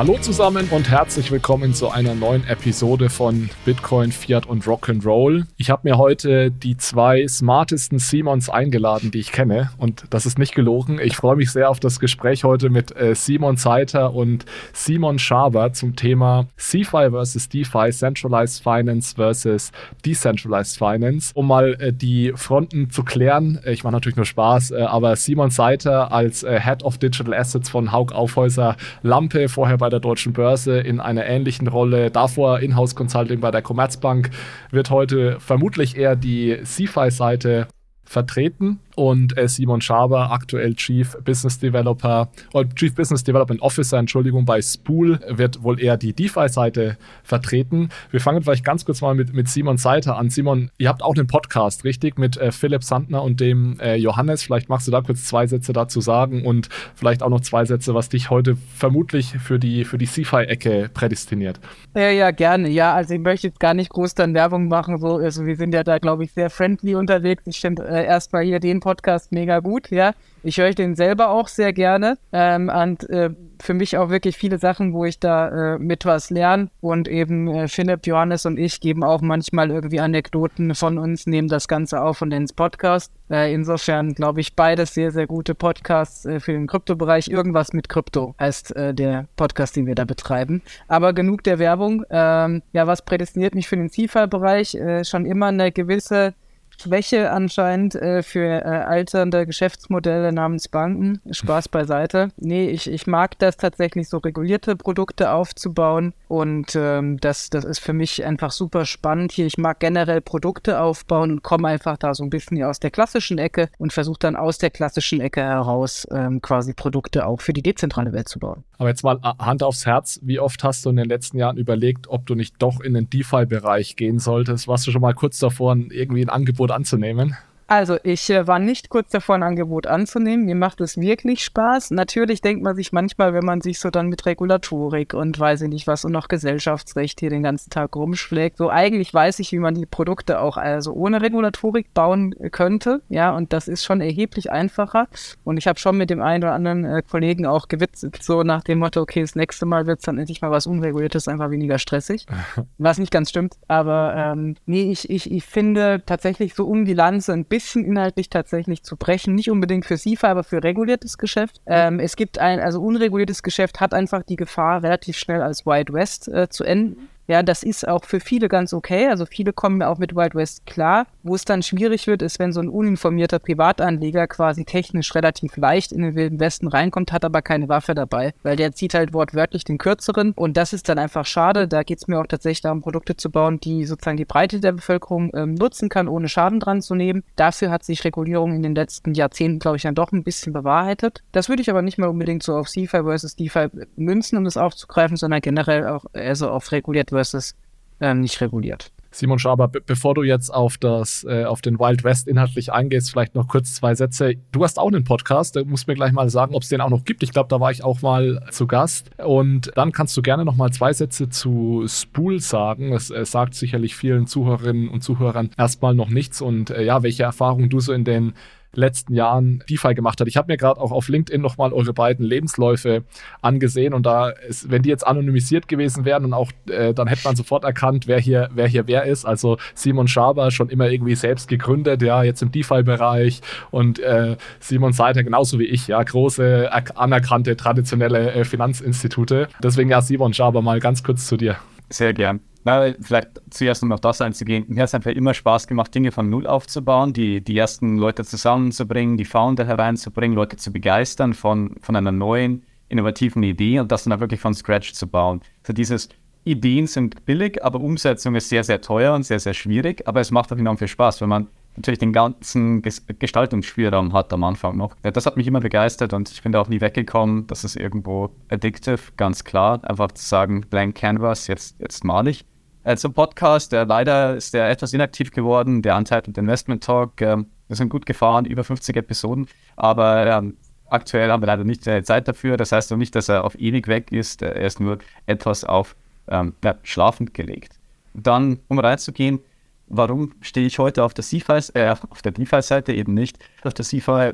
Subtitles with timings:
[0.00, 5.44] Hallo zusammen und herzlich willkommen zu einer neuen Episode von Bitcoin, Fiat und Rock'n'Roll.
[5.58, 10.38] Ich habe mir heute die zwei smartesten Simons eingeladen, die ich kenne und das ist
[10.38, 10.98] nicht gelogen.
[11.02, 15.74] Ich freue mich sehr auf das Gespräch heute mit äh, Simon Zeiter und Simon Schaber
[15.74, 19.70] zum Thema CFI versus DeFi, Centralized Finance versus
[20.06, 21.30] Decentralized Finance.
[21.34, 25.50] Um mal äh, die Fronten zu klären, äh, ich mache natürlich nur Spaß, aber Simon
[25.50, 30.80] Zeiter als Head of Digital Assets von Haug Aufhäuser Lampe, vorher bei der Deutschen Börse
[30.80, 32.10] in einer ähnlichen Rolle.
[32.10, 34.30] Davor Inhouse Consulting bei der Commerzbank
[34.70, 37.68] wird heute vermutlich eher die CFI-Seite
[38.04, 43.96] vertreten und äh, Simon Schaber, aktuell Chief Business Developer oder äh, Chief Business Development Officer,
[43.96, 47.88] Entschuldigung, bei Spool, wird wohl eher die DeFi-Seite vertreten.
[48.10, 50.28] Wir fangen vielleicht ganz kurz mal mit, mit Simon Seiter an.
[50.28, 54.42] Simon, ihr habt auch einen Podcast, richtig, mit äh, Philipp Sandner und dem äh, Johannes.
[54.42, 57.94] Vielleicht magst du da kurz zwei Sätze dazu sagen und vielleicht auch noch zwei Sätze,
[57.94, 61.58] was dich heute vermutlich für die, für die CFI-Ecke prädestiniert.
[61.96, 62.68] Ja, ja, gerne.
[62.68, 64.98] Ja, also ich möchte jetzt gar nicht groß dann Werbung machen.
[64.98, 67.44] So, also wir sind ja da, glaube ich, sehr friendly unterwegs.
[67.46, 70.14] Ich finde äh, erstmal hier den Podcast Podcast mega gut, ja.
[70.42, 73.30] Ich höre den selber auch sehr gerne ähm, und äh,
[73.62, 77.46] für mich auch wirklich viele Sachen, wo ich da äh, mit was lerne und eben
[77.46, 82.02] äh, Philipp, Johannes und ich geben auch manchmal irgendwie Anekdoten von uns, nehmen das Ganze
[82.02, 83.12] auf und ins Podcast.
[83.30, 87.28] Äh, insofern glaube ich beides sehr, sehr gute Podcasts äh, für den Kryptobereich.
[87.28, 90.62] Irgendwas mit Krypto heißt äh, der Podcast, den wir da betreiben.
[90.88, 92.04] Aber genug der Werbung.
[92.10, 94.74] Ähm, ja, was prädestiniert mich für den CIFA-Bereich?
[94.74, 96.34] Äh, schon immer eine gewisse
[96.80, 101.20] Schwäche anscheinend äh, für äh, alternde Geschäftsmodelle namens Banken.
[101.30, 102.28] Spaß beiseite.
[102.36, 106.14] Nee, ich, ich mag das tatsächlich, so regulierte Produkte aufzubauen.
[106.28, 109.46] Und ähm, das, das ist für mich einfach super spannend hier.
[109.46, 113.38] Ich mag generell Produkte aufbauen und komme einfach da so ein bisschen aus der klassischen
[113.38, 117.62] Ecke und versuche dann aus der klassischen Ecke heraus ähm, quasi Produkte auch für die
[117.62, 118.64] dezentrale Welt zu bauen.
[118.78, 121.58] Aber jetzt mal äh, Hand aufs Herz, wie oft hast du in den letzten Jahren
[121.58, 124.68] überlegt, ob du nicht doch in den DeFi-Bereich gehen solltest?
[124.68, 127.36] Warst du schon mal kurz davor, irgendwie ein Angebot anzunehmen?
[127.70, 130.44] Also, ich äh, war nicht kurz davor, ein Angebot anzunehmen.
[130.44, 131.92] Mir macht es wirklich Spaß.
[131.92, 135.68] Natürlich denkt man sich manchmal, wenn man sich so dann mit Regulatorik und weiß ich
[135.68, 138.56] nicht was und noch Gesellschaftsrecht hier den ganzen Tag rumschlägt.
[138.56, 143.02] So, eigentlich weiß ich, wie man die Produkte auch also ohne Regulatorik bauen könnte.
[143.08, 145.06] Ja, und das ist schon erheblich einfacher.
[145.44, 148.64] Und ich habe schon mit dem einen oder anderen äh, Kollegen auch gewitzelt, so nach
[148.64, 151.78] dem Motto, okay, das nächste Mal wird es dann endlich mal was Unreguliertes, einfach weniger
[151.78, 152.26] stressig.
[152.78, 153.54] was nicht ganz stimmt.
[153.68, 157.84] Aber ähm, nee, ich, ich, ich finde tatsächlich so um die Lanze ein bisschen bisschen
[157.84, 159.34] inhaltlich tatsächlich zu brechen.
[159.34, 161.60] Nicht unbedingt für SIFA, aber für reguliertes Geschäft.
[161.66, 165.92] Ähm, es gibt ein, also unreguliertes Geschäft hat einfach die Gefahr, relativ schnell als Wild
[165.92, 167.08] West äh, zu enden.
[167.30, 169.06] Ja, das ist auch für viele ganz okay.
[169.06, 171.06] Also viele kommen auch mit Wild West klar.
[171.22, 175.92] Wo es dann schwierig wird, ist, wenn so ein uninformierter Privatanleger quasi technisch relativ leicht
[175.92, 179.62] in den Wilden Westen reinkommt, hat aber keine Waffe dabei, weil der zieht halt wortwörtlich
[179.62, 180.32] den kürzeren.
[180.32, 181.68] Und das ist dann einfach schade.
[181.68, 184.72] Da geht es mir auch tatsächlich darum, Produkte zu bauen, die sozusagen die Breite der
[184.72, 187.22] Bevölkerung ähm, nutzen kann, ohne Schaden dran zu nehmen.
[187.36, 191.22] Dafür hat sich Regulierung in den letzten Jahrzehnten, glaube ich, dann doch ein bisschen bewahrheitet.
[191.30, 194.56] Das würde ich aber nicht mal unbedingt so auf CFI versus DeFi münzen, um das
[194.56, 197.54] aufzugreifen, sondern generell auch eher so auf reguliert versus
[198.00, 198.92] ähm, nicht reguliert.
[199.12, 203.34] Simon Schaber, bevor du jetzt auf das, äh, auf den Wild West inhaltlich eingehst, vielleicht
[203.34, 204.34] noch kurz zwei Sätze.
[204.52, 206.90] Du hast auch einen Podcast, du musst mir gleich mal sagen, ob es den auch
[206.90, 207.24] noch gibt.
[207.24, 209.10] Ich glaube, da war ich auch mal zu Gast.
[209.18, 212.92] Und dann kannst du gerne noch mal zwei Sätze zu Spool sagen.
[212.92, 216.40] Das äh, sagt sicherlich vielen Zuhörerinnen und Zuhörern erstmal noch nichts.
[216.40, 218.34] Und äh, ja, welche Erfahrungen du so in den
[218.74, 220.28] letzten Jahren DeFi gemacht hat.
[220.28, 223.04] Ich habe mir gerade auch auf LinkedIn nochmal eure beiden Lebensläufe
[223.42, 227.22] angesehen und da ist, wenn die jetzt anonymisiert gewesen wären und auch, äh, dann hätte
[227.24, 229.24] man sofort erkannt, wer hier, wer hier wer ist.
[229.24, 234.92] Also Simon Schaber schon immer irgendwie selbst gegründet, ja, jetzt im DeFi-Bereich und äh, Simon
[234.92, 239.48] Seiter genauso wie ich, ja, große, anerkannte, traditionelle äh, Finanzinstitute.
[239.62, 241.56] Deswegen ja, Simon Schaber, mal ganz kurz zu dir.
[241.88, 242.40] Sehr gern.
[242.64, 244.64] Na, vielleicht zuerst um auf das einzugehen.
[244.68, 248.24] Mir hat es einfach immer Spaß gemacht, Dinge von Null aufzubauen, die, die ersten Leute
[248.24, 254.04] zusammenzubringen, die Founder hereinzubringen, Leute zu begeistern von, von einer neuen, innovativen Idee und das
[254.04, 255.40] dann auch wirklich von Scratch zu bauen.
[255.62, 256.08] Also dieses
[256.44, 260.30] Ideen sind billig, aber Umsetzung ist sehr, sehr teuer und sehr, sehr schwierig, aber es
[260.30, 264.96] macht auch enorm viel Spaß, wenn man natürlich den ganzen Gestaltungsspielraum hat am Anfang noch.
[265.04, 267.46] Ja, das hat mich immer begeistert und ich bin da auch nie weggekommen.
[267.46, 269.80] Das ist irgendwo addictive, ganz klar.
[269.84, 272.44] Einfach zu sagen, blank canvas, jetzt, jetzt mal ich.
[272.90, 277.20] Äh, zum Podcast, der leider ist der etwas inaktiv geworden, der Untitled Investment Talk.
[277.20, 279.46] Ähm, wir sind gut gefahren, über 50 Episoden,
[279.76, 280.56] aber ähm,
[280.88, 282.56] aktuell haben wir leider nicht äh, Zeit dafür.
[282.56, 284.42] Das heißt auch nicht, dass er auf ewig weg ist.
[284.42, 285.94] Er ist nur etwas auf
[286.26, 287.78] ähm, ja, schlafend gelegt.
[288.12, 289.38] Dann, um reinzugehen,
[289.86, 293.38] warum stehe ich heute auf der CFI, äh, auf der DeFi-Seite eben nicht?
[293.62, 294.32] Auf der CFI,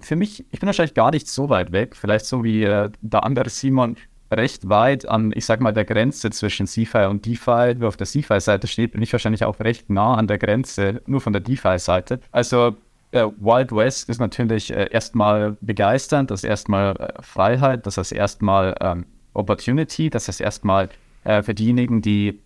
[0.00, 3.22] für mich, ich bin wahrscheinlich gar nicht so weit weg, vielleicht so wie äh, der
[3.22, 3.96] andere Simon
[4.34, 7.74] recht weit an, ich sag mal, der Grenze zwischen CFI und DeFi.
[7.78, 11.20] Wer auf der CFI-Seite steht, bin ich wahrscheinlich auch recht nah an der Grenze, nur
[11.20, 12.20] von der DeFi-Seite.
[12.32, 12.76] Also
[13.12, 18.12] äh, Wild West ist natürlich äh, erstmal begeisternd, das ist erstmal äh, Freiheit, das ist
[18.12, 20.88] erstmal ähm, Opportunity, das ist erstmal
[21.24, 22.40] äh, für diejenigen, die,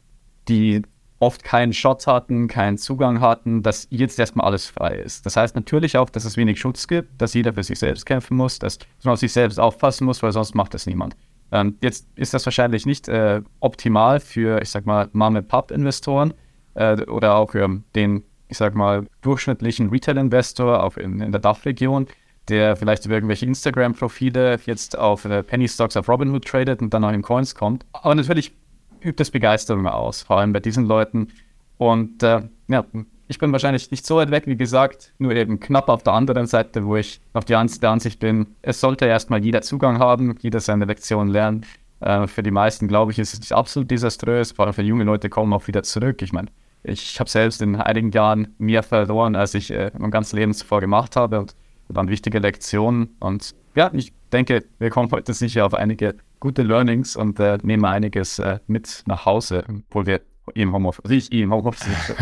[0.49, 0.82] die
[1.20, 5.26] oft keinen Shot hatten, keinen Zugang hatten, dass jetzt erstmal alles frei ist.
[5.26, 8.37] Das heißt natürlich auch, dass es wenig Schutz gibt, dass jeder für sich selbst kämpfen
[8.37, 11.17] muss, dass man auf sich selbst aufpassen muss, weil sonst macht das niemand.
[11.50, 16.35] Ähm, jetzt ist das wahrscheinlich nicht äh, optimal für, ich sag mal, Mom-and-Pop-Investoren
[16.75, 22.06] äh, oder auch für den, ich sag mal, durchschnittlichen Retail-Investor auch in, in der Dachregion,
[22.49, 27.05] der vielleicht über irgendwelche Instagram-Profile jetzt auf äh, Penny Stocks auf Robinhood tradet und dann
[27.05, 27.85] auch in Coins kommt.
[27.93, 28.53] Aber natürlich
[29.00, 31.29] übt es Begeisterung aus, vor allem bei diesen Leuten.
[31.77, 32.85] Und äh, ja,
[33.29, 36.47] ich bin wahrscheinlich nicht so weit weg, wie gesagt, nur eben knapp auf der anderen
[36.47, 40.37] Seite, wo ich auf die An der Ansicht bin, es sollte erstmal jeder Zugang haben,
[40.41, 41.67] jeder seine Lektion lernen.
[42.01, 45.29] Äh, für die meisten, glaube ich, ist es absolut desaströs, vor allem für junge Leute
[45.29, 46.23] kommen auch wieder zurück.
[46.23, 46.49] Ich meine,
[46.83, 50.81] ich habe selbst in einigen Jahren mehr verloren, als ich äh, mein ganzes Leben zuvor
[50.81, 51.55] gemacht habe und
[51.89, 53.17] waren wichtige Lektionen.
[53.21, 57.85] Und ja, ich denke, wir kommen heute sicher auf einige gute Learnings und äh, nehmen
[57.85, 60.21] einiges äh, mit nach Hause, obwohl wir
[60.55, 61.87] im Homeoffice, ich im Homeoffice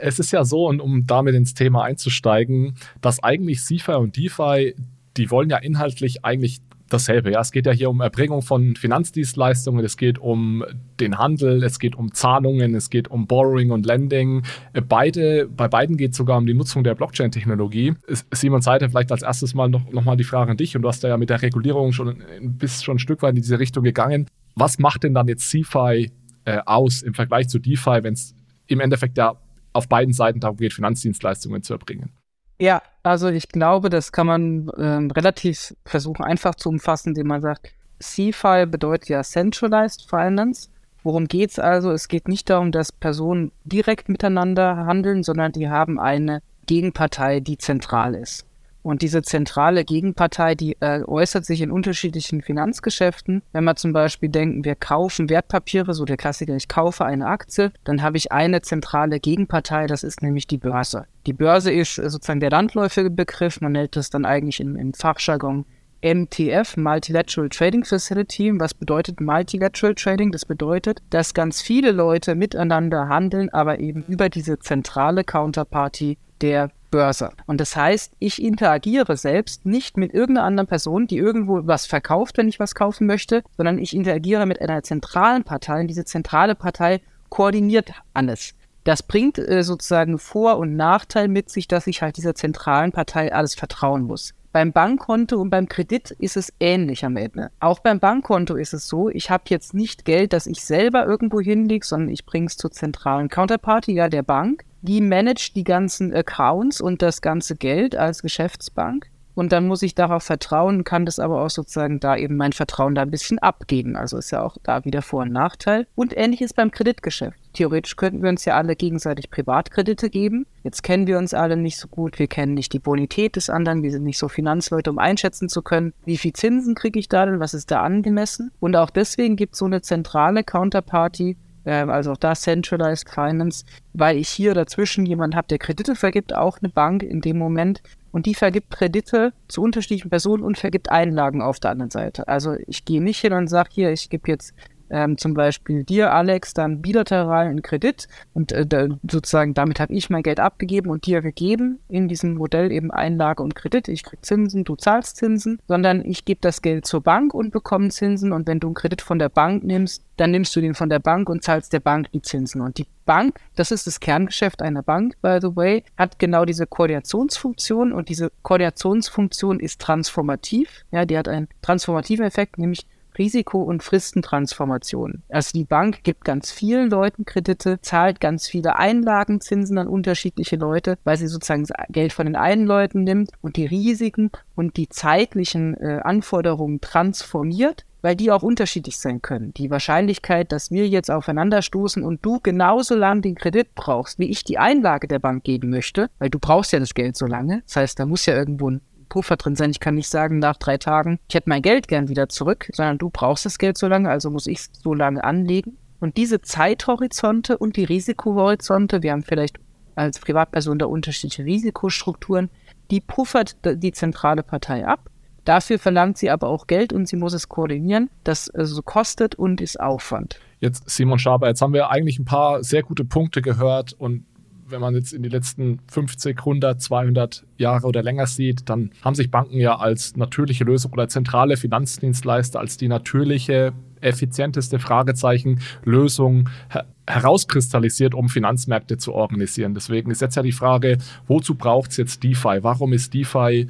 [0.00, 4.74] Es ist ja so, und um damit ins Thema einzusteigen, dass eigentlich CFI und DeFi,
[5.16, 6.60] die wollen ja inhaltlich eigentlich
[6.92, 7.32] dasselbe.
[7.32, 10.64] Ja, es geht ja hier um Erbringung von Finanzdienstleistungen, es geht um
[10.98, 14.42] den Handel, es geht um Zahlungen, es geht um Borrowing und Lending.
[14.88, 17.94] Beide, bei beiden geht es sogar um die Nutzung der Blockchain-Technologie.
[18.32, 20.88] Simon Seite, vielleicht als erstes mal noch, noch mal die Frage an dich und du
[20.88, 24.26] hast ja mit der Regulierung schon bist schon ein Stück weit in diese Richtung gegangen.
[24.56, 26.10] Was macht denn dann jetzt CFI
[26.44, 28.34] äh, aus im Vergleich zu DeFi, wenn es
[28.66, 29.36] im Endeffekt ja
[29.72, 32.12] auf beiden Seiten darum geht, Finanzdienstleistungen zu erbringen?
[32.60, 37.40] Ja, also ich glaube, das kann man ähm, relativ versuchen einfach zu umfassen, indem man
[37.40, 40.68] sagt, CFI bedeutet ja Centralized Finance.
[41.02, 41.90] Worum geht es also?
[41.90, 47.56] Es geht nicht darum, dass Personen direkt miteinander handeln, sondern die haben eine Gegenpartei, die
[47.56, 48.44] zentral ist.
[48.82, 53.42] Und diese zentrale Gegenpartei, die äh, äußert sich in unterschiedlichen Finanzgeschäften.
[53.52, 57.72] Wenn wir zum Beispiel denken, wir kaufen Wertpapiere, so der Klassiker, ich kaufe eine Aktie,
[57.84, 61.04] dann habe ich eine zentrale Gegenpartei, das ist nämlich die Börse.
[61.26, 64.94] Die Börse ist äh, sozusagen der landläufige Begriff, man nennt es dann eigentlich im, im
[64.94, 65.66] Fachjargon
[66.02, 68.58] MTF, Multilateral Trading Facility.
[68.58, 70.32] Was bedeutet Multilateral Trading?
[70.32, 76.70] Das bedeutet, dass ganz viele Leute miteinander handeln, aber eben über diese zentrale Counterparty der
[76.90, 77.30] Börse.
[77.46, 82.38] Und das heißt, ich interagiere selbst nicht mit irgendeiner anderen Person, die irgendwo was verkauft,
[82.38, 86.54] wenn ich was kaufen möchte, sondern ich interagiere mit einer zentralen Partei und diese zentrale
[86.54, 88.54] Partei koordiniert alles.
[88.84, 93.32] Das bringt äh, sozusagen Vor- und Nachteil mit sich, dass ich halt dieser zentralen Partei
[93.32, 94.34] alles vertrauen muss.
[94.52, 97.52] Beim Bankkonto und beim Kredit ist es ähnlich am Ende.
[97.60, 101.40] Auch beim Bankkonto ist es so, ich habe jetzt nicht Geld, das ich selber irgendwo
[101.40, 106.14] hinlege, sondern ich bringe es zur zentralen Counterparty, ja, der Bank die managt die ganzen
[106.14, 109.10] Accounts und das ganze Geld als Geschäftsbank.
[109.34, 112.94] Und dann muss ich darauf vertrauen, kann das aber auch sozusagen da eben mein Vertrauen
[112.94, 113.96] da ein bisschen abgeben.
[113.96, 115.86] Also ist ja auch da wieder Vor- und Nachteil.
[115.94, 117.38] Und ähnliches beim Kreditgeschäft.
[117.54, 120.46] Theoretisch könnten wir uns ja alle gegenseitig Privatkredite geben.
[120.62, 122.18] Jetzt kennen wir uns alle nicht so gut.
[122.18, 123.82] Wir kennen nicht die Bonität des anderen.
[123.82, 127.24] Wir sind nicht so Finanzleute, um einschätzen zu können, wie viel Zinsen kriege ich da
[127.24, 128.52] denn, was ist da angemessen.
[128.60, 134.16] Und auch deswegen gibt es so eine zentrale Counterparty, also auch da Centralized Finance, weil
[134.16, 137.82] ich hier dazwischen jemanden habe, der Kredite vergibt, auch eine Bank in dem Moment.
[138.12, 142.26] Und die vergibt Kredite zu unterschiedlichen Personen und vergibt Einlagen auf der anderen Seite.
[142.28, 144.54] Also ich gehe nicht hin und sage hier, ich gebe jetzt
[144.90, 149.92] ähm, zum Beispiel dir, Alex, dann bilateral einen Kredit und äh, da, sozusagen damit habe
[149.94, 153.88] ich mein Geld abgegeben und dir gegeben in diesem Modell eben Einlage und Kredit.
[153.88, 157.88] Ich krieg Zinsen, du zahlst Zinsen, sondern ich gebe das Geld zur Bank und bekomme
[157.90, 160.90] Zinsen und wenn du einen Kredit von der Bank nimmst, dann nimmst du den von
[160.90, 162.60] der Bank und zahlst der Bank die Zinsen.
[162.60, 166.66] Und die Bank, das ist das Kerngeschäft einer Bank, by the way, hat genau diese
[166.66, 170.84] Koordinationsfunktion und diese Koordinationsfunktion ist transformativ.
[170.90, 172.86] Ja, die hat einen transformativen Effekt, nämlich
[173.18, 175.22] Risiko- und Fristentransformation.
[175.28, 180.98] Also die Bank gibt ganz vielen Leuten Kredite, zahlt ganz viele Einlagenzinsen an unterschiedliche Leute,
[181.04, 185.76] weil sie sozusagen Geld von den einen Leuten nimmt und die Risiken und die zeitlichen
[185.76, 189.52] äh, Anforderungen transformiert weil die auch unterschiedlich sein können.
[189.54, 194.44] Die Wahrscheinlichkeit, dass wir jetzt aufeinanderstoßen und du genauso lang den Kredit brauchst, wie ich
[194.44, 197.62] die Einlage der Bank geben möchte, weil du brauchst ja das Geld so lange.
[197.66, 199.70] Das heißt, da muss ja irgendwo ein Puffer drin sein.
[199.70, 202.96] Ich kann nicht sagen nach drei Tagen, ich hätte mein Geld gern wieder zurück, sondern
[202.96, 205.76] du brauchst das Geld so lange, also muss ich es so lange anlegen.
[206.00, 209.58] Und diese Zeithorizonte und die Risikohorizonte, wir haben vielleicht
[209.96, 212.48] als Privatperson da unterschiedliche Risikostrukturen,
[212.90, 215.10] die puffert die zentrale Partei ab
[215.44, 218.10] Dafür verlangt sie aber auch Geld und sie muss es koordinieren.
[218.24, 220.38] Das also kostet und ist Aufwand.
[220.60, 224.26] Jetzt, Simon Schaber, jetzt haben wir eigentlich ein paar sehr gute Punkte gehört und
[224.70, 229.14] wenn man jetzt in die letzten 50, 100, 200 Jahre oder länger sieht, dann haben
[229.14, 236.48] sich Banken ja als natürliche Lösung oder zentrale Finanzdienstleister als die natürliche, effizienteste Fragezeichen Lösung
[236.68, 239.74] her herauskristallisiert, um Finanzmärkte zu organisieren.
[239.74, 242.58] Deswegen ist jetzt ja die Frage, wozu braucht es jetzt DeFi?
[242.62, 243.66] Warum ist DeFi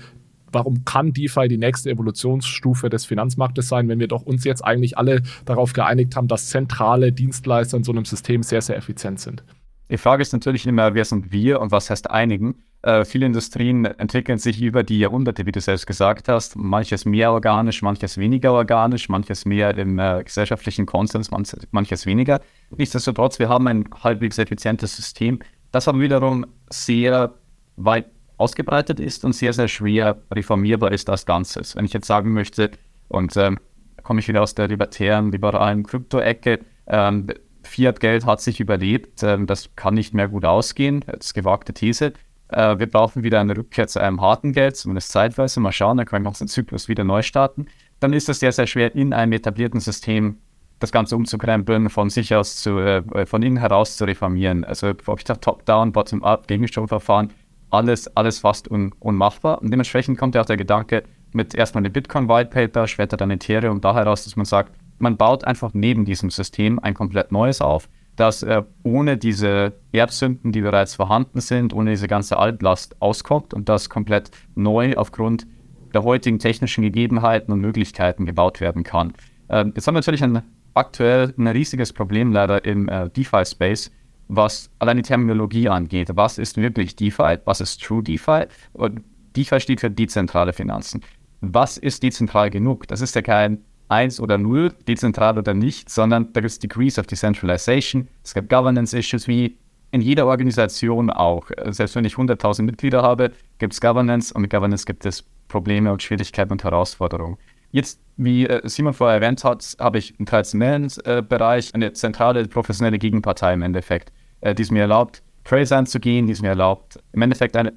[0.53, 4.99] warum kann DeFi die nächste Evolutionsstufe des Finanzmarktes sein, wenn wir doch uns jetzt eigentlich
[4.99, 9.45] alle darauf geeinigt haben, dass zentrale Dienstleister in so einem System sehr, sehr effizient sind?
[9.91, 12.63] Die Frage ist natürlich immer, wer sind wir und was heißt einigen?
[12.83, 16.55] Äh, viele Industrien entwickeln sich über die Jahrhunderte, wie du selbst gesagt hast.
[16.55, 22.41] Manches mehr organisch, manches weniger organisch, manches mehr im äh, gesellschaftlichen Konsens, manches, weniger.
[22.71, 25.41] Nichtsdestotrotz, wir haben ein halbwegs effizientes System,
[25.73, 27.35] das aber wiederum sehr
[27.75, 28.07] weit
[28.37, 31.75] ausgebreitet ist und sehr, sehr schwer reformierbar ist als Ganzes.
[31.75, 32.71] Wenn ich jetzt sagen möchte,
[33.09, 33.59] und ähm,
[34.05, 37.27] komme ich wieder aus der libertären, liberalen Krypto-Ecke, ähm,
[37.71, 42.13] Fiat-Geld hat sich überlebt, ähm, das kann nicht mehr gut ausgehen, das ist gewagte These.
[42.49, 45.61] Äh, wir brauchen wieder eine Rückkehr zu einem harten Geld, zumindest zeitweise.
[45.61, 47.67] Mal schauen, dann können wir uns den Zyklus wieder neu starten.
[48.01, 50.39] Dann ist es sehr, sehr schwer, in einem etablierten System
[50.81, 54.65] das Ganze umzukrempeln, von sich aus zu, äh, von innen heraus zu reformieren.
[54.65, 57.31] Also ob ich da Top-Down, Bottom-Up, Gegenstromverfahren,
[57.71, 59.61] alles, alles fast un, unmachbar.
[59.63, 63.31] Und dementsprechend kommt ja auch der Gedanke mit erstmal dem Bitcoin White Paper, später dann
[63.31, 67.61] Ethereum, da heraus, dass man sagt, man baut einfach neben diesem System ein komplett neues
[67.61, 73.55] auf, das äh, ohne diese Erbsünden, die bereits vorhanden sind, ohne diese ganze Altlast auskommt
[73.55, 75.47] und das komplett neu aufgrund
[75.95, 79.15] der heutigen technischen Gegebenheiten und Möglichkeiten gebaut werden kann.
[79.49, 80.43] Äh, jetzt haben wir natürlich ein,
[80.75, 83.91] aktuell ein riesiges Problem leider im äh, DeFi-Space,
[84.29, 86.11] was allein die Terminologie angeht.
[86.15, 87.39] Was ist wirklich DeFi?
[87.45, 88.45] Was ist True DeFi?
[88.75, 89.03] Und
[89.35, 91.01] DeFi steht für dezentrale Finanzen.
[91.41, 92.87] Was ist dezentral genug?
[92.87, 96.99] Das ist ja kein 1 oder 0, dezentral oder nicht, sondern da gibt es Degrees
[96.99, 98.09] of Decentralization.
[98.23, 99.59] Es gibt Governance-Issues wie
[99.91, 101.51] in jeder Organisation auch.
[101.71, 105.93] Selbst wenn ich 100.000 Mitglieder habe, gibt es Governance und mit Governance gibt es Probleme
[105.93, 107.37] und Schwierigkeiten und Herausforderungen.
[107.73, 112.47] Jetzt, wie äh, Simon vorher erwähnt hat, habe ich im traditionellen äh, Bereich eine zentrale
[112.47, 117.01] professionelle Gegenpartei im Endeffekt, äh, die es mir erlaubt, Trails anzugehen, die es mir erlaubt,
[117.13, 117.73] im Endeffekt eine,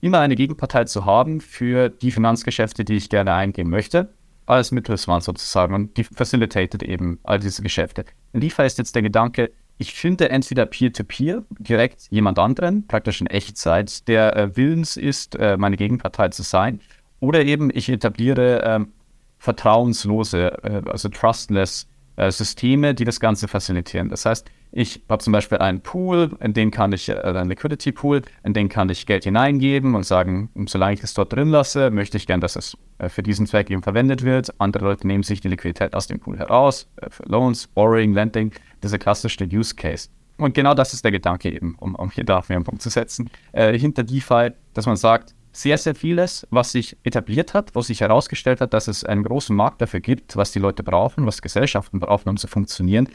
[0.00, 4.10] immer eine Gegenpartei zu haben für die Finanzgeschäfte, die ich gerne eingehen möchte
[4.46, 8.04] als Mittelsmann sozusagen und die facilitated eben all diese Geschäfte.
[8.32, 13.26] DeFi ist jetzt der Gedanke, ich finde entweder Peer-to-Peer, -peer, direkt jemand anderen, praktisch in
[13.26, 16.80] Echtzeit, der äh, willens ist, äh, meine Gegenpartei zu sein,
[17.20, 18.80] oder eben ich etabliere äh,
[19.38, 21.86] vertrauenslose, also trustless
[22.16, 24.08] äh, Systeme, die das Ganze facilitieren.
[24.08, 27.92] Das heißt, ich habe zum Beispiel einen Pool, in den kann ich, äh, einen Liquidity
[27.92, 31.90] Pool, in den kann ich Geld hineingeben und sagen, solange ich es dort drin lasse,
[31.90, 34.52] möchte ich gern, dass es äh, für diesen Zweck eben verwendet wird.
[34.58, 38.52] Andere Leute nehmen sich die Liquidität aus dem Pool heraus, äh, für Loans, Borrowing, Lending,
[38.82, 40.08] dieser klassische Use Case.
[40.38, 43.30] Und genau das ist der Gedanke eben, um, um hier dafür einen Punkt zu setzen,
[43.52, 48.00] äh, hinter DeFi, dass man sagt, sehr, sehr vieles, was sich etabliert hat, wo sich
[48.00, 51.98] herausgestellt hat, dass es einen großen Markt dafür gibt, was die Leute brauchen, was Gesellschaften
[51.98, 53.08] brauchen, um zu funktionieren,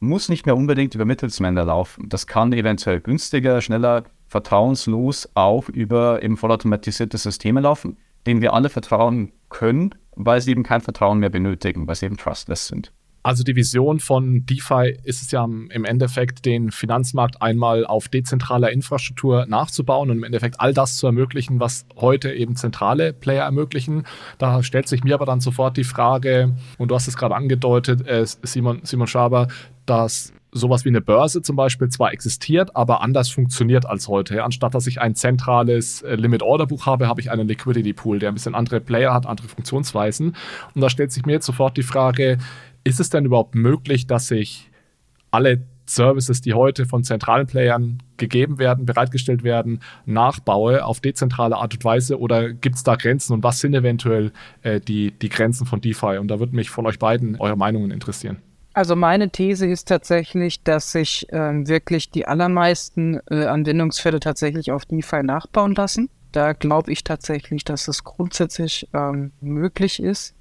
[0.00, 2.08] muss nicht mehr unbedingt über Mittelsmänner laufen.
[2.08, 7.96] Das kann eventuell günstiger, schneller, vertrauenslos auch über eben vollautomatisierte Systeme laufen,
[8.26, 12.16] denen wir alle vertrauen können, weil sie eben kein Vertrauen mehr benötigen, weil sie eben
[12.16, 12.92] trustless sind.
[13.24, 18.70] Also die Vision von DeFi ist es ja im Endeffekt, den Finanzmarkt einmal auf dezentraler
[18.70, 24.04] Infrastruktur nachzubauen und im Endeffekt all das zu ermöglichen, was heute eben zentrale Player ermöglichen.
[24.36, 28.06] Da stellt sich mir aber dann sofort die Frage, und du hast es gerade angedeutet,
[28.06, 29.48] äh, Simon, Simon Schaber,
[29.86, 34.44] dass sowas wie eine Börse zum Beispiel zwar existiert, aber anders funktioniert als heute.
[34.44, 38.54] Anstatt dass ich ein zentrales äh, Limit-Order-Buch habe, habe ich einen Liquidity-Pool, der ein bisschen
[38.54, 40.36] andere Player hat, andere Funktionsweisen.
[40.74, 42.36] Und da stellt sich mir jetzt sofort die Frage,
[42.84, 44.70] ist es denn überhaupt möglich, dass ich
[45.30, 51.74] alle Services, die heute von zentralen Playern gegeben werden, bereitgestellt werden, nachbaue auf dezentrale Art
[51.74, 55.66] und Weise oder gibt es da Grenzen und was sind eventuell äh, die, die Grenzen
[55.66, 56.18] von DeFi?
[56.18, 58.38] Und da würde mich von euch beiden eure Meinungen interessieren.
[58.72, 64.84] Also meine These ist tatsächlich, dass sich ähm, wirklich die allermeisten äh, Anwendungsfälle tatsächlich auf
[64.84, 66.10] DeFi nachbauen lassen.
[66.32, 70.34] Da glaube ich tatsächlich, dass es grundsätzlich ähm, möglich ist.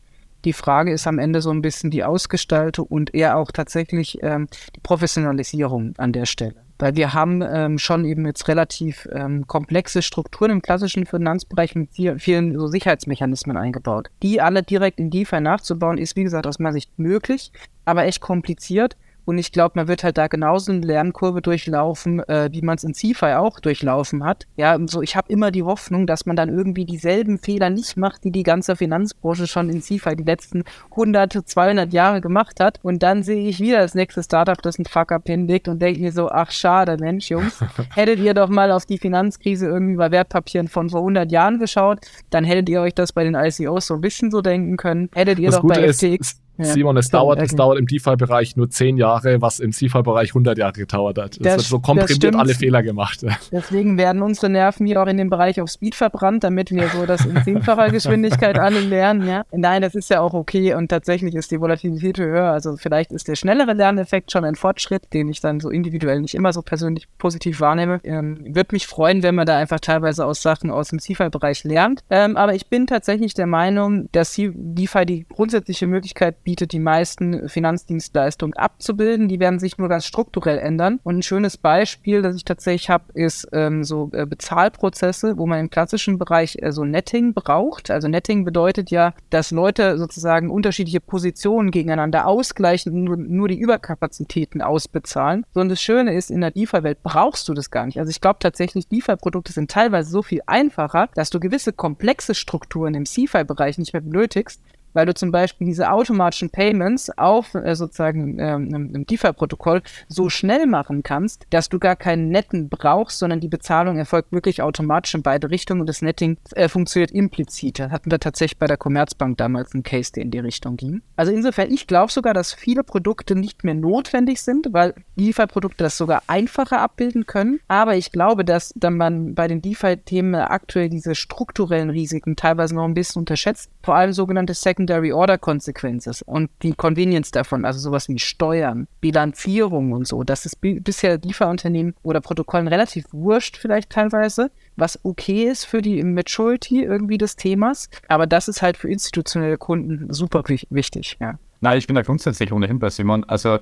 [0.46, 4.48] Die Frage ist am Ende so ein bisschen die Ausgestaltung und eher auch tatsächlich ähm,
[4.76, 6.56] die Professionalisierung an der Stelle.
[6.80, 11.92] Weil wir haben ähm, schon eben jetzt relativ ähm, komplexe Strukturen im klassischen Finanzbereich mit
[11.92, 14.10] viel, vielen so Sicherheitsmechanismen eingebaut.
[14.22, 17.52] Die alle direkt in DeFi nachzubauen, ist wie gesagt aus meiner Sicht möglich,
[17.86, 22.50] aber echt kompliziert Und ich glaube, man wird halt da genauso eine Lernkurve durchlaufen, äh,
[22.52, 24.48] wie man es in CFI auch durchlaufen hat.
[24.58, 28.24] Ja, so ich habe immer die Hoffnung, dass man dann irgendwie dieselben Fehler nicht macht,
[28.24, 32.80] die die ganze Finanzbranche schon in CFI die letzten 100, 200 Jahre gemacht hat.
[32.84, 36.12] Und dann sehe ich wieder das nächste Startup, das ein Fuck-up hinlegt und denke mir
[36.12, 37.60] so, ach schade, Mensch, Jungs,
[37.96, 42.00] hättet ihr doch mal auf die Finanzkrise irgendwie bei Wertpapieren von vor 100 Jahren geschaut,
[42.30, 45.10] dann hättet ihr euch das bei den ICOs so ein bisschen so denken können.
[45.14, 46.66] Hättet ihr das doch Gute bei FTX ja.
[46.66, 50.74] Simon, es dauert, es dauert im DeFi-Bereich nur zehn Jahre, was im CeFi-Bereich 100 Jahre
[50.74, 51.32] gedauert hat.
[51.34, 53.26] Es Das- wird so komprimiert alle Fehler gemacht.
[53.52, 57.06] Deswegen werden unsere Nerven hier auch in dem Bereich auf Speed verbrannt, damit wir so
[57.06, 59.44] das in zehnfacher Geschwindigkeit alle lernen, ja.
[59.52, 62.52] Nein, das ist ja auch okay und tatsächlich ist die Volatilität höher.
[62.52, 66.36] Also vielleicht ist der schnellere Lerneffekt schon ein Fortschritt, den ich dann so individuell nicht
[66.36, 68.00] immer so persönlich positiv wahrnehme.
[68.04, 72.04] Ähm, Würde mich freuen, wenn man da einfach teilweise aus Sachen aus dem CFI-Bereich lernt.
[72.10, 77.48] Ähm, aber ich bin tatsächlich der Meinung, dass DeFi die grundsätzliche Möglichkeit bietet, die meisten
[77.50, 79.28] Finanzdienstleistungen abzubilden.
[79.28, 81.00] Die werden sich nur ganz strukturell ändern.
[81.04, 85.60] Und ein schönes Beispiel, das ich tatsächlich habe, ist ähm, so äh, Bezahlprozesse, wo man
[85.60, 87.90] im klassischen Bereich äh, so Netting braucht.
[87.90, 93.60] Also Netting bedeutet ja, dass Leute sozusagen unterschiedliche Positionen gegeneinander ausgleichen und nur, nur die
[93.60, 95.46] Überkapazitäten ausbezahlen.
[95.54, 98.00] So, und das Schöne ist, in der DeFi-Welt brauchst du das gar nicht.
[98.00, 102.94] Also ich glaube tatsächlich, DeFi-Produkte sind teilweise so viel einfacher, dass du gewisse komplexe Strukturen
[102.94, 104.62] im CeFi-Bereich nicht mehr benötigst,
[104.94, 110.30] weil du zum Beispiel diese automatischen Payments auf äh, sozusagen ähm, einem, einem DeFi-Protokoll so
[110.30, 115.14] schnell machen kannst, dass du gar keinen Netten brauchst, sondern die Bezahlung erfolgt wirklich automatisch
[115.16, 117.80] in beide Richtungen und das Netting äh, funktioniert implizit.
[117.80, 121.02] Da hatten wir tatsächlich bei der Commerzbank damals einen Case, der in die Richtung ging.
[121.16, 125.98] Also insofern, ich glaube sogar, dass viele Produkte nicht mehr notwendig sind, weil DeFi-Produkte das
[125.98, 127.60] sogar einfacher abbilden können.
[127.68, 132.86] Aber ich glaube, dass dann man bei den DeFi-Themen aktuell diese strukturellen Risiken teilweise noch
[132.86, 133.70] ein bisschen unterschätzt.
[133.84, 139.94] Vor allem sogenannte Secondary Order Consequences und die Convenience davon, also sowas wie Steuern, Bilanzierung
[139.94, 140.24] und so.
[140.24, 145.82] Das ist bi bisher DeFi-Unternehmen oder Protokollen relativ wurscht vielleicht teilweise, was okay ist für
[145.82, 147.90] die Maturity irgendwie des Themas.
[148.10, 151.40] Aber das ist halt für institutionelle Kunden super wich- wichtig, ja.
[151.62, 153.24] Nein, ich bin da grundsätzlich ohnehin bei Simon.
[153.24, 153.60] Also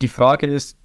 [0.00, 0.76] die Frage ist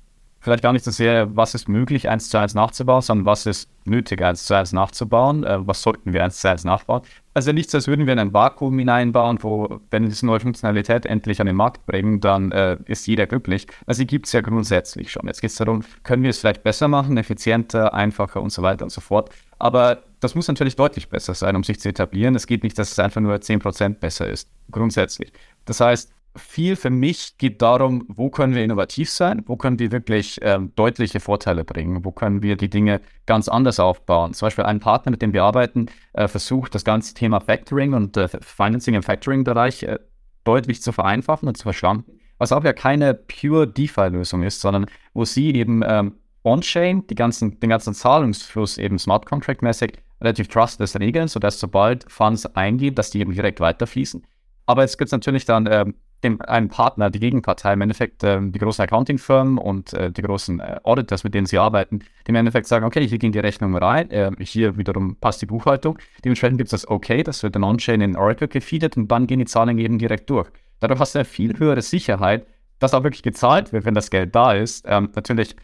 [0.42, 3.70] vielleicht gar nicht so sehr, was ist möglich, eins zu eins nachzubauen, sondern was ist
[3.86, 7.04] nötig, eins zu eins nachzubauen, äh, was sollten wir eins zu eins nachbauen.
[7.34, 10.40] Also nicht so, als würden wir in ein Vakuum hineinbauen, wo, wenn wir diese neue
[10.40, 13.68] Funktionalität endlich an den Markt bringen, dann äh, ist jeder glücklich.
[13.86, 15.28] Also die gibt es ja grundsätzlich schon.
[15.28, 18.84] Jetzt geht es darum, können wir es vielleicht besser machen, effizienter, einfacher und so weiter
[18.84, 19.30] und so fort.
[19.60, 22.36] Aber das muss natürlich deutlich besser sein, um sich zu etablieren.
[22.36, 25.32] Es geht nicht, dass es einfach nur 10% besser ist, grundsätzlich.
[25.66, 29.92] Das heißt, viel für mich geht darum, wo können wir innovativ sein, wo können wir
[29.92, 34.34] wirklich ähm, deutliche Vorteile bringen, wo können wir die Dinge ganz anders aufbauen.
[34.34, 38.16] Zum Beispiel ein Partner, mit dem wir arbeiten, äh, versucht das ganze Thema Factoring und
[38.18, 40.00] äh, Financing im Factoring-Bereich äh,
[40.44, 45.26] deutlich zu vereinfachen und zu verschlanken, was auch ja keine pure DeFi-Lösung ist, sondern wo
[45.26, 52.10] sie eben ähm, on-chain den ganzen Zahlungsfluss eben Smart Contract-mäßig relativ trustless regeln, sodass sobald
[52.12, 54.26] Funds eingehen, dass die eben direkt weiterfließen.
[54.66, 58.52] Aber jetzt gibt es natürlich dann ähm, dem, einen Partner, die Gegenpartei, im Endeffekt ähm,
[58.52, 62.36] die großen Accounting-Firmen und äh, die großen äh, Auditors, mit denen sie arbeiten, die im
[62.36, 65.98] Endeffekt sagen, okay, hier gehen die Rechnungen rein, äh, hier wiederum passt die Buchhaltung.
[66.24, 69.40] Dementsprechend gibt es das Okay, das wird dann on-chain in Oracle gefeedet und dann gehen
[69.40, 70.50] die Zahlungen eben direkt durch.
[70.80, 72.46] Dadurch hast du eine viel höhere Sicherheit,
[72.80, 74.86] dass auch wirklich gezahlt wird, wenn das Geld da ist.
[74.88, 75.56] Ähm, natürlich,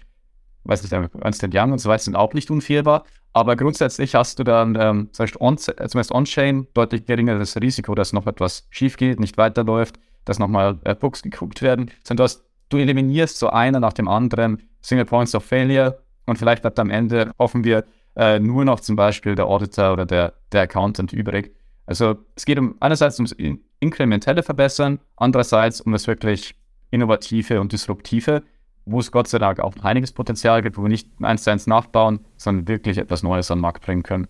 [0.63, 4.43] weiß nicht, Ernst Young und so weiter sind auch nicht unfehlbar, aber grundsätzlich hast du
[4.43, 9.99] dann ähm, äh, zumindest on-chain deutlich geringeres Risiko, dass noch etwas schief geht, nicht weiterläuft,
[10.27, 14.07] dass nochmal äh, Books geguckt werden, sondern du, hast, du eliminierst so einer nach dem
[14.07, 17.85] anderen Single Points of Failure und vielleicht bleibt am Ende, hoffen wir,
[18.15, 21.55] äh, nur noch zum Beispiel der Auditor oder der, der Accountant übrig.
[21.85, 26.55] Also es geht um einerseits ums in- inkrementelle Verbessern, andererseits um das wirklich
[26.91, 28.43] innovative und disruptive,
[28.85, 31.67] wo es Gott sei Dank auch einiges Potenzial gibt, wo wir nicht eins zu eins
[31.67, 34.27] nachbauen, sondern wirklich etwas Neues an den Markt bringen können.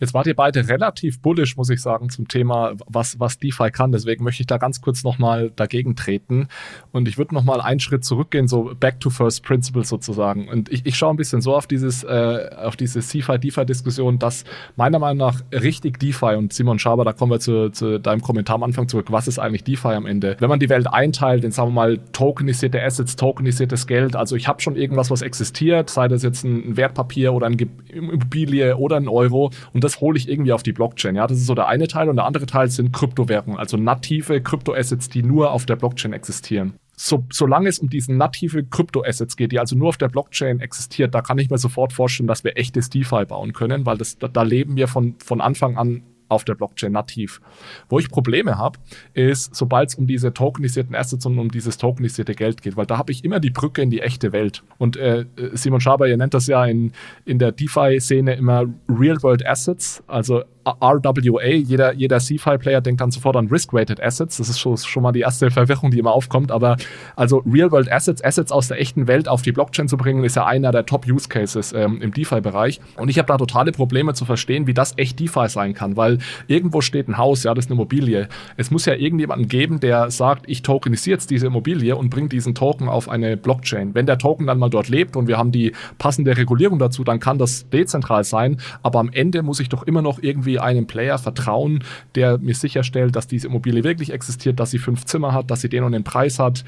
[0.00, 3.92] Jetzt wart ihr beide relativ bullish, muss ich sagen, zum Thema, was, was DeFi kann.
[3.92, 6.48] Deswegen möchte ich da ganz kurz nochmal dagegen treten.
[6.92, 10.48] Und ich würde nochmal einen Schritt zurückgehen, so back to first principles sozusagen.
[10.48, 14.44] Und ich, ich schaue ein bisschen so auf dieses, äh, auf diese CFI-DeFi-Diskussion, dass
[14.76, 18.56] meiner Meinung nach richtig DeFi und Simon Schaber, da kommen wir zu, zu deinem Kommentar
[18.56, 19.06] am Anfang zurück.
[19.10, 20.36] Was ist eigentlich DeFi am Ende?
[20.38, 24.48] Wenn man die Welt einteilt in, sagen wir mal, tokenisierte Assets, tokenisiertes Geld, also ich
[24.48, 27.56] habe schon irgendwas, was existiert, sei das jetzt ein Wertpapier oder eine
[27.88, 31.16] Immobilie oder ein Euro und das hole ich irgendwie auf die Blockchain.
[31.16, 34.40] Ja, das ist so der eine Teil und der andere Teil sind Kryptowährungen, also native
[34.40, 36.74] Kryptoassets, die nur auf der Blockchain existieren.
[36.94, 41.14] So, solange es um diese native Kryptoassets geht, die also nur auf der Blockchain existiert,
[41.14, 44.28] da kann ich mir sofort vorstellen, dass wir echtes DeFi bauen können, weil das, da,
[44.28, 47.40] da leben wir von, von Anfang an auf der Blockchain nativ.
[47.88, 48.78] Wo ich Probleme habe,
[49.14, 52.98] ist, sobald es um diese tokenisierten Assets und um dieses tokenisierte Geld geht, weil da
[52.98, 54.62] habe ich immer die Brücke in die echte Welt.
[54.78, 56.92] Und äh, Simon Schaber, ihr nennt das ja in,
[57.24, 63.48] in der DeFi-Szene immer Real-World Assets, also RWA, jeder, jeder CFI-Player denkt dann sofort an
[63.48, 64.36] Risk-Weighted Assets.
[64.36, 66.52] Das ist schon, schon mal die erste Verwirrung, die immer aufkommt.
[66.52, 66.76] Aber
[67.16, 70.46] also Real-World Assets, Assets aus der echten Welt auf die Blockchain zu bringen, ist ja
[70.46, 72.80] einer der Top-Use-Cases ähm, im DeFi-Bereich.
[72.96, 76.18] Und ich habe da totale Probleme zu verstehen, wie das echt DeFi sein kann, weil
[76.46, 78.28] irgendwo steht ein Haus, ja, das ist eine Immobilie.
[78.56, 82.54] Es muss ja irgendjemanden geben, der sagt, ich tokenisiere jetzt diese Immobilie und bringe diesen
[82.54, 83.94] Token auf eine Blockchain.
[83.94, 87.20] Wenn der Token dann mal dort lebt und wir haben die passende Regulierung dazu, dann
[87.20, 88.58] kann das dezentral sein.
[88.82, 91.82] Aber am Ende muss ich doch immer noch irgendwie irgendwie einem Player vertrauen,
[92.14, 95.68] der mir sicherstellt, dass diese Immobilie wirklich existiert, dass sie fünf Zimmer hat, dass sie
[95.68, 96.64] den und den Preis hat.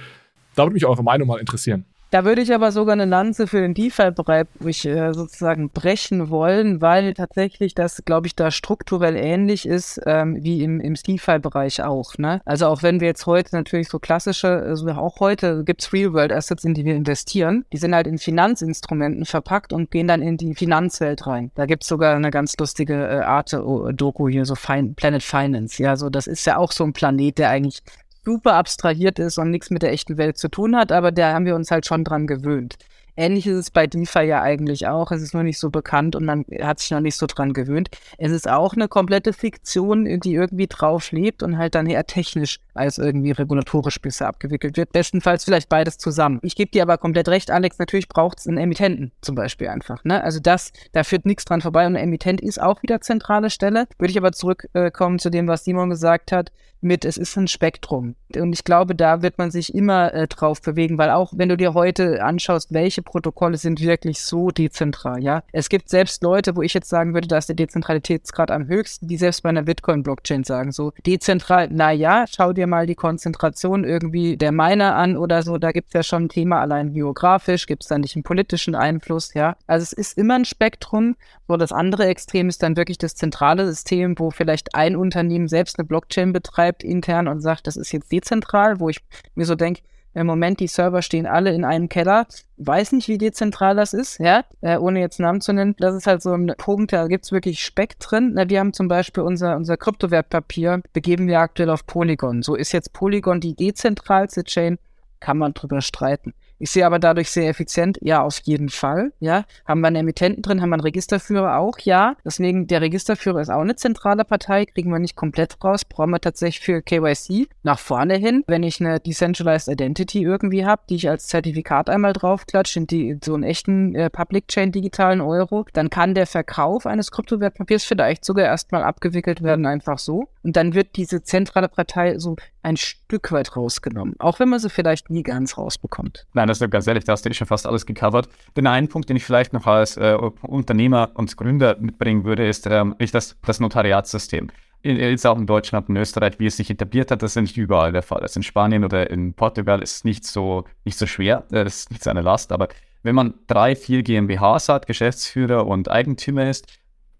[0.54, 1.84] Da würde mich eure Meinung mal interessieren.
[2.14, 7.12] Da würde ich aber sogar eine Lanze für den DeFi-Bereich äh, sozusagen brechen wollen, weil
[7.12, 12.16] tatsächlich das, glaube ich, da strukturell ähnlich ist ähm, wie im, im DeFi-Bereich auch.
[12.16, 12.40] Ne?
[12.44, 16.62] Also auch wenn wir jetzt heute natürlich so klassische, also auch heute gibt es Real-World-Assets,
[16.62, 20.54] in die wir investieren, die sind halt in Finanzinstrumenten verpackt und gehen dann in die
[20.54, 21.50] Finanzwelt rein.
[21.56, 25.82] Da gibt es sogar eine ganz lustige äh, Arte-Doku hier, so fin Planet Finance.
[25.82, 27.82] Ja, so das ist ja auch so ein Planet, der eigentlich
[28.24, 31.46] super abstrahiert ist und nichts mit der echten Welt zu tun hat, aber da haben
[31.46, 32.76] wir uns halt schon dran gewöhnt.
[33.16, 35.12] Ähnlich ist es bei DeFi ja eigentlich auch.
[35.12, 37.88] Es ist nur nicht so bekannt und man hat sich noch nicht so dran gewöhnt.
[38.18, 42.58] Es ist auch eine komplette Fiktion, die irgendwie drauf lebt und halt dann eher technisch
[42.74, 44.92] als irgendwie regulatorisch bisher abgewickelt wird.
[44.92, 46.40] Bestenfalls vielleicht beides zusammen.
[46.42, 50.02] Ich gebe dir aber komplett recht, Alex, natürlich braucht es einen Emittenten zum Beispiel einfach.
[50.04, 50.22] Ne?
[50.22, 53.86] Also das, da führt nichts dran vorbei und ein Emittent ist auch wieder zentrale Stelle.
[53.98, 56.50] Würde ich aber zurückkommen zu dem, was Simon gesagt hat
[56.84, 58.14] mit, es ist ein Spektrum.
[58.36, 61.56] Und ich glaube, da wird man sich immer äh, drauf bewegen, weil auch wenn du
[61.56, 65.42] dir heute anschaust, welche Protokolle sind wirklich so dezentral, ja.
[65.52, 69.06] Es gibt selbst Leute, wo ich jetzt sagen würde, da ist der Dezentralitätsgrad am höchsten,
[69.06, 73.84] die selbst bei einer Bitcoin-Blockchain sagen so, dezentral, na ja, schau dir mal die Konzentration
[73.84, 77.66] irgendwie der Miner an oder so, da gibt es ja schon ein Thema allein geografisch,
[77.66, 79.56] gibt es da nicht einen politischen Einfluss, ja.
[79.66, 83.66] Also es ist immer ein Spektrum, wo das andere Extrem ist dann wirklich das zentrale
[83.66, 88.10] System, wo vielleicht ein Unternehmen selbst eine Blockchain betreibt, intern und sagt, das ist jetzt
[88.10, 89.00] dezentral, wo ich
[89.34, 89.82] mir so denke,
[90.14, 92.26] im Moment die Server stehen alle in einem Keller.
[92.56, 95.74] Weiß nicht, wie dezentral das ist, ja, äh, ohne jetzt Namen zu nennen.
[95.78, 98.32] Das ist halt so ein Punkt, da gibt es wirklich Spektren.
[98.34, 102.42] Na, wir haben zum Beispiel unser, unser Kryptowertpapier, begeben wir aktuell auf Polygon.
[102.42, 104.78] So ist jetzt Polygon die dezentralste Chain,
[105.18, 106.32] kann man drüber streiten.
[106.64, 109.44] Ich sehe aber dadurch sehr effizient, ja, auf jeden Fall, ja.
[109.66, 112.16] Haben wir einen Emittenten drin, haben wir einen Registerführer auch, ja.
[112.24, 116.22] Deswegen, der Registerführer ist auch eine zentrale Partei, kriegen wir nicht komplett raus, brauchen wir
[116.22, 118.44] tatsächlich für KYC nach vorne hin.
[118.46, 123.10] Wenn ich eine Decentralized Identity irgendwie habe, die ich als Zertifikat einmal draufklatsche, in, die,
[123.10, 127.84] in so einen echten äh, Public Chain digitalen Euro, dann kann der Verkauf eines Kryptowertpapiers
[127.84, 130.28] vielleicht sogar erstmal abgewickelt werden, einfach so.
[130.42, 134.70] Und dann wird diese zentrale Partei so ein Stück weit rausgenommen, auch wenn man sie
[134.70, 136.26] vielleicht nie ganz rausbekommt.
[136.34, 138.28] Nein, das ist ganz ehrlich, da hast du eh schon fast alles gecovert.
[138.56, 142.66] Den einen Punkt, den ich vielleicht noch als äh, Unternehmer und Gründer mitbringen würde, ist
[142.66, 144.50] ähm, das, das Notariatssystem.
[144.82, 147.92] Jetzt auch in Deutschland und Österreich, wie es sich etabliert hat, das ist nicht überall
[147.92, 148.20] der Fall.
[148.20, 151.76] Also in Spanien oder in Portugal ist es nicht so, nicht so schwer, äh, das
[151.76, 152.68] ist nicht so eine Last, aber
[153.02, 156.66] wenn man drei, vier GmbHs hat, Geschäftsführer und Eigentümer ist,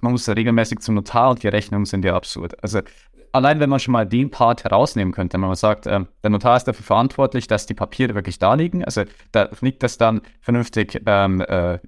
[0.00, 2.62] man muss regelmäßig zum Notar und die Rechnungen sind ja absurd.
[2.62, 2.80] Also
[3.34, 6.56] allein wenn man schon mal den Part herausnehmen könnte, wenn man sagt, äh, der Notar
[6.56, 11.02] ist dafür verantwortlich, dass die Papiere wirklich da liegen, also da liegt das dann vernünftig
[11.04, 11.78] ähm, äh,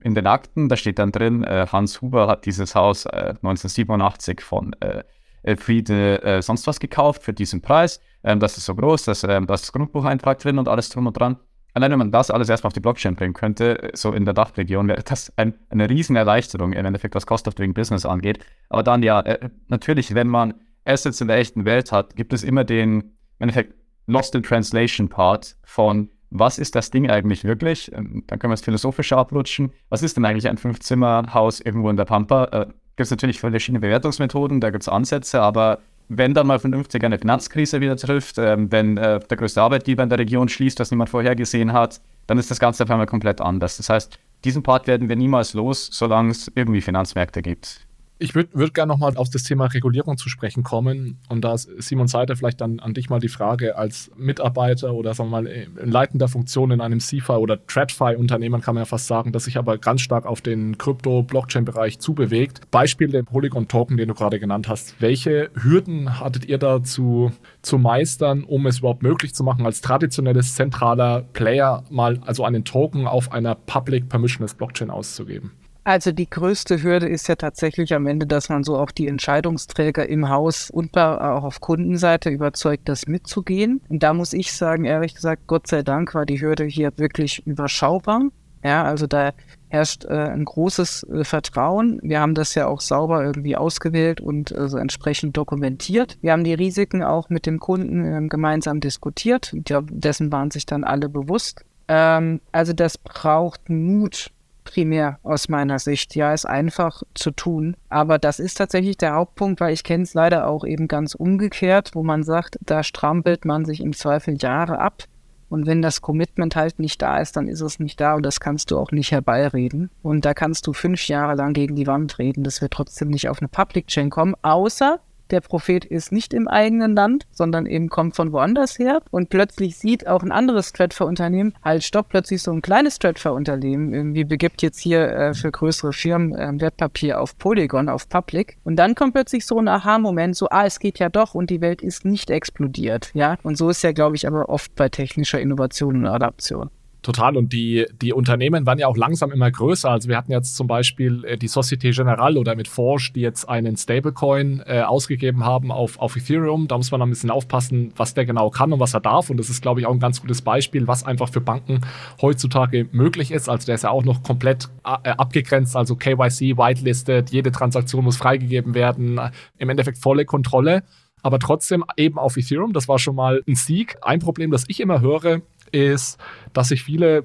[0.00, 4.42] in den Akten, da steht dann drin, äh, Hans Huber hat dieses Haus 1987 äh,
[4.42, 9.04] von äh, Friede äh, sonst was gekauft für diesen Preis, ähm, das ist so groß,
[9.04, 11.36] dass, ähm, das Grundbucheintrag drin und alles drum und dran.
[11.74, 14.86] Allein wenn man das alles erstmal auf die Blockchain bringen könnte, so in der Dachregion,
[14.88, 18.44] wäre das ein, eine riesen Erleichterung im Endeffekt, was Cost of Doing Business angeht.
[18.68, 19.24] Aber dann ja,
[19.68, 20.52] natürlich, wenn man
[20.84, 23.74] Assets in der echten Welt hat, gibt es immer den, im Endeffekt,
[24.06, 27.92] Lost in Translation Part von, was ist das Ding eigentlich wirklich?
[27.92, 29.72] Ähm, dann können wir es philosophisch abrutschen.
[29.90, 32.44] Was ist denn eigentlich ein Fünf-Zimmer-Haus irgendwo in der Pampa?
[32.46, 32.66] Äh,
[32.96, 37.18] gibt es natürlich verschiedene Bewertungsmethoden, da gibt es Ansätze, aber wenn dann mal vernünftig eine
[37.18, 41.10] Finanzkrise wieder trifft, äh, wenn äh, der größte Arbeitgeber in der Region schließt, was niemand
[41.10, 43.76] vorher gesehen hat, dann ist das Ganze auf einmal komplett anders.
[43.76, 47.86] Das heißt, diesen Part werden wir niemals los, solange es irgendwie Finanzmärkte gibt.
[48.22, 51.18] Ich würde würd gerne nochmal auf das Thema Regulierung zu sprechen kommen.
[51.28, 55.12] Und da ist Simon Seiter vielleicht dann an dich mal die Frage als Mitarbeiter oder
[55.12, 59.08] sagen wir mal in leitender Funktion in einem CFI oder TradFi-Unternehmen kann man ja fast
[59.08, 62.60] sagen, das sich aber ganz stark auf den Krypto-Blockchain-Bereich zubewegt.
[62.70, 64.94] Beispiel den Polygon-Token, den du gerade genannt hast.
[65.00, 69.80] Welche Hürden hattet ihr da zu, zu meistern, um es überhaupt möglich zu machen, als
[69.80, 75.50] traditionelles zentraler Player mal also einen Token auf einer Public Permissionless Blockchain auszugeben?
[75.84, 80.08] Also die größte Hürde ist ja tatsächlich am Ende, dass man so auch die Entscheidungsträger
[80.08, 83.80] im Haus und auch auf Kundenseite überzeugt, das mitzugehen.
[83.88, 87.44] Und da muss ich sagen, ehrlich gesagt, Gott sei Dank war die Hürde hier wirklich
[87.46, 88.28] überschaubar.
[88.64, 89.32] Ja, also da
[89.70, 91.98] herrscht äh, ein großes äh, Vertrauen.
[92.02, 96.16] Wir haben das ja auch sauber irgendwie ausgewählt und äh, so entsprechend dokumentiert.
[96.20, 99.52] Wir haben die Risiken auch mit dem Kunden ähm, gemeinsam diskutiert.
[99.52, 101.64] dessen waren sich dann alle bewusst.
[101.88, 104.30] Ähm, also das braucht Mut
[104.64, 106.14] primär aus meiner Sicht.
[106.14, 107.76] Ja, ist einfach zu tun.
[107.88, 111.90] Aber das ist tatsächlich der Hauptpunkt, weil ich kenne es leider auch eben ganz umgekehrt,
[111.94, 115.04] wo man sagt, da strampelt man sich im Zweifel Jahre ab.
[115.48, 118.40] Und wenn das Commitment halt nicht da ist, dann ist es nicht da und das
[118.40, 119.90] kannst du auch nicht herbeireden.
[120.02, 123.28] Und da kannst du fünf Jahre lang gegen die Wand reden, dass wir trotzdem nicht
[123.28, 124.98] auf eine Public Chain kommen, außer
[125.32, 129.76] der Prophet ist nicht im eigenen Land, sondern eben kommt von woanders her und plötzlich
[129.76, 134.78] sieht auch ein anderes Stratfor-Unternehmen, halt stopp, plötzlich so ein kleines Stratfor-Unternehmen irgendwie begibt jetzt
[134.78, 139.46] hier äh, für größere Firmen äh, Wertpapier auf Polygon, auf Public und dann kommt plötzlich
[139.46, 143.10] so ein Aha-Moment, so, ah, es geht ja doch und die Welt ist nicht explodiert,
[143.14, 146.70] ja, und so ist ja, glaube ich, aber oft bei technischer Innovation und Adaption.
[147.02, 147.36] Total.
[147.36, 149.90] Und die, die Unternehmen waren ja auch langsam immer größer.
[149.90, 153.48] Also wir hatten jetzt zum Beispiel äh, die Societe Generale oder mit Forge, die jetzt
[153.48, 156.68] einen Stablecoin äh, ausgegeben haben auf, auf Ethereum.
[156.68, 159.30] Da muss man ein bisschen aufpassen, was der genau kann und was er darf.
[159.30, 161.80] Und das ist, glaube ich, auch ein ganz gutes Beispiel, was einfach für Banken
[162.20, 163.48] heutzutage möglich ist.
[163.48, 168.16] Also der ist ja auch noch komplett äh, abgegrenzt, also KYC, whitelisted, jede Transaktion muss
[168.16, 169.20] freigegeben werden.
[169.58, 170.84] Im Endeffekt volle Kontrolle
[171.22, 172.72] aber trotzdem eben auf Ethereum.
[172.72, 173.96] Das war schon mal ein Sieg.
[174.02, 175.40] Ein Problem, das ich immer höre,
[175.72, 176.18] ist,
[176.52, 177.24] dass sich viele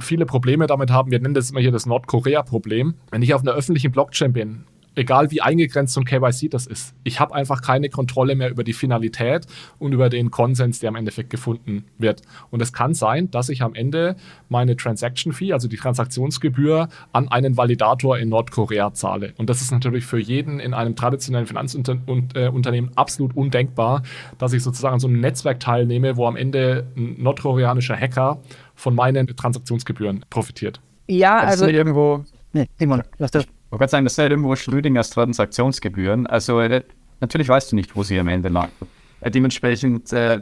[0.00, 1.12] viele Probleme damit haben.
[1.12, 2.94] Wir nennen das immer hier das Nordkorea-Problem.
[3.12, 4.64] Wenn ich auf einer öffentlichen Blockchain bin
[4.98, 6.94] egal wie eingegrenzt so ein KYC das ist.
[7.04, 9.46] Ich habe einfach keine Kontrolle mehr über die Finalität
[9.78, 12.22] und über den Konsens, der am Endeffekt gefunden wird.
[12.50, 14.16] Und es kann sein, dass ich am Ende
[14.48, 19.32] meine Transaction Fee, also die Transaktionsgebühr, an einen Validator in Nordkorea zahle.
[19.38, 24.02] Und das ist natürlich für jeden in einem traditionellen Finanzunternehmen absolut undenkbar,
[24.38, 28.40] dass ich sozusagen an so einem Netzwerk teilnehme, wo am Ende ein nordkoreanischer Hacker
[28.74, 30.80] von meinen Transaktionsgebühren profitiert.
[31.06, 32.24] Ja, also irgendwo.
[32.52, 33.46] Nee, Simon, lass das.
[33.70, 36.26] Wollte sagen, das sind halt irgendwo Schrödingers Transaktionsgebühren.
[36.26, 36.82] Also äh,
[37.20, 38.86] natürlich weißt du nicht, wo sie am Ende landen.
[39.20, 40.40] Äh, dementsprechend, äh,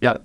[0.00, 0.20] ja,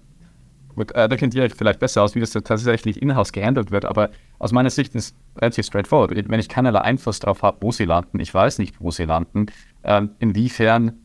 [0.77, 4.51] äh, da kennt ihr vielleicht besser aus, wie das tatsächlich in-house gehandelt wird, aber aus
[4.51, 6.29] meiner Sicht ist es relativ straightforward.
[6.29, 9.47] Wenn ich keinerlei Einfluss darauf habe, wo sie landen, ich weiß nicht, wo sie landen,
[9.83, 10.99] ähm, inwiefern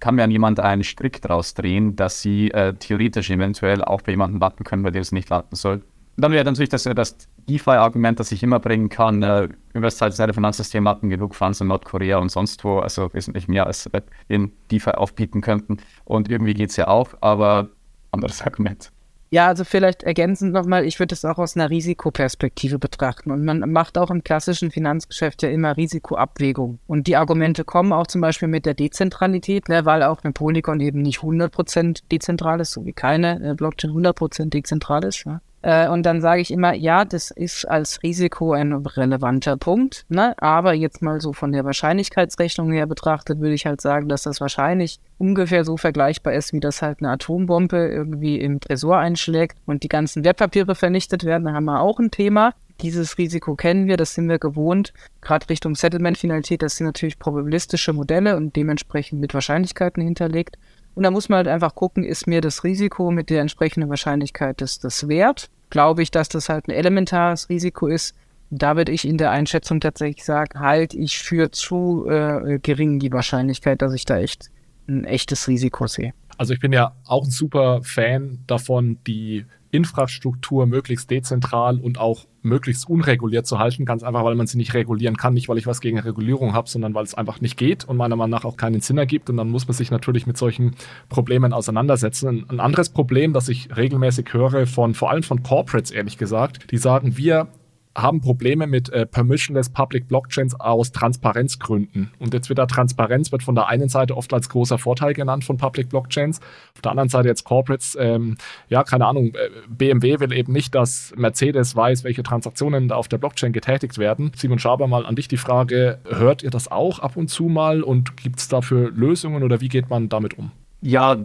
[0.00, 4.12] kann mir an jemand einen Strick draus drehen, dass sie äh, theoretisch eventuell auch bei
[4.12, 5.82] jemandem landen können, bei dem es nicht landen soll.
[6.16, 7.16] Dann wäre natürlich das, das
[7.48, 9.22] DeFi-Argument, das ich immer bringen kann.
[9.22, 13.92] Äh, universelle Finanzsysteme hatten genug Funds in Nordkorea und sonst wo, also wesentlich mehr als
[13.92, 15.78] wir in DeFi aufbieten könnten.
[16.04, 17.70] Und irgendwie geht es ja auch, aber
[18.12, 18.90] anderes Argument.
[19.34, 23.32] Ja, also vielleicht ergänzend nochmal, ich würde es auch aus einer Risikoperspektive betrachten.
[23.32, 26.78] Und man macht auch im klassischen Finanzgeschäft ja immer Risikoabwägung.
[26.86, 30.78] Und die Argumente kommen auch zum Beispiel mit der Dezentralität, ne, weil auch ein Polygon
[30.78, 35.24] eben nicht 100% dezentral ist, so wie keine äh, Blockchain 100% dezentral ist.
[35.24, 35.40] Ja.
[35.64, 40.04] Äh, und dann sage ich immer, ja, das ist als Risiko ein relevanter Punkt.
[40.10, 40.34] Ne?
[40.36, 44.42] Aber jetzt mal so von der Wahrscheinlichkeitsrechnung her betrachtet, würde ich halt sagen, dass das
[44.42, 49.82] wahrscheinlich ungefähr so vergleichbar ist, wie das halt eine Atombombe irgendwie im Tresor einschlägt und
[49.82, 51.44] die ganzen Wertpapiere vernichtet werden.
[51.44, 52.52] Da haben wir auch ein Thema.
[52.82, 54.92] Dieses Risiko kennen wir, das sind wir gewohnt.
[55.22, 60.58] Gerade Richtung Settlement-Finalität, das sind natürlich probabilistische Modelle und dementsprechend mit Wahrscheinlichkeiten hinterlegt.
[60.94, 64.60] Und da muss man halt einfach gucken, ist mir das Risiko mit der entsprechenden Wahrscheinlichkeit
[64.60, 65.50] das, das wert?
[65.70, 68.14] Glaube ich, dass das halt ein elementares Risiko ist?
[68.50, 73.12] Da würde ich in der Einschätzung tatsächlich sagen, halt ich für zu äh, gering die
[73.12, 74.50] Wahrscheinlichkeit, dass ich da echt
[74.86, 76.12] ein echtes Risiko sehe.
[76.36, 82.26] Also ich bin ja auch ein super Fan davon, die Infrastruktur möglichst dezentral und auch
[82.42, 83.84] möglichst unreguliert zu halten.
[83.84, 85.34] Ganz einfach, weil man sie nicht regulieren kann.
[85.34, 88.16] Nicht, weil ich was gegen Regulierung habe, sondern weil es einfach nicht geht und meiner
[88.16, 89.30] Meinung nach auch keinen Sinn ergibt.
[89.30, 90.76] Und dann muss man sich natürlich mit solchen
[91.08, 92.46] Problemen auseinandersetzen.
[92.48, 96.78] Ein anderes Problem, das ich regelmäßig höre von, vor allem von Corporates, ehrlich gesagt, die
[96.78, 97.48] sagen, wir
[97.96, 102.10] haben Probleme mit äh, permissionless Public Blockchains aus Transparenzgründen.
[102.18, 105.44] Und jetzt wird da Transparenz wird von der einen Seite oft als großer Vorteil genannt
[105.44, 106.40] von Public Blockchains.
[106.74, 108.36] Auf der anderen Seite jetzt Corporates, ähm,
[108.68, 113.08] ja, keine Ahnung, äh, BMW will eben nicht, dass Mercedes weiß, welche Transaktionen da auf
[113.08, 114.32] der Blockchain getätigt werden.
[114.36, 117.82] Simon Schaber, mal an dich die Frage, hört ihr das auch ab und zu mal
[117.82, 120.50] und gibt es dafür Lösungen oder wie geht man damit um?
[120.80, 121.16] Ja,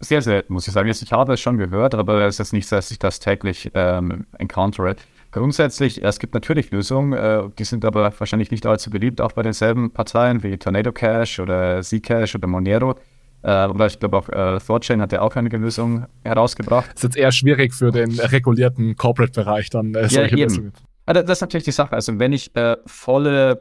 [0.00, 0.88] sehr selten, muss ich sagen.
[0.88, 4.26] Ich habe es schon gehört, aber es ist nicht so, dass ich das täglich ähm,
[4.38, 4.96] encountere.
[5.34, 9.42] Grundsätzlich, es gibt natürlich Lösungen, äh, die sind aber wahrscheinlich nicht allzu beliebt, auch bei
[9.42, 12.94] denselben Parteien wie Tornado Cash oder Zcash oder Monero.
[13.42, 16.86] Äh, oder ich glaube auch äh, ThorChain hat ja auch einige Lösungen herausgebracht.
[16.90, 20.72] Es ist jetzt eher schwierig für den regulierten Corporate-Bereich dann äh, solche ja, Lösungen.
[21.04, 21.94] Das ist natürlich die Sache.
[21.94, 23.60] Also wenn ich äh, volle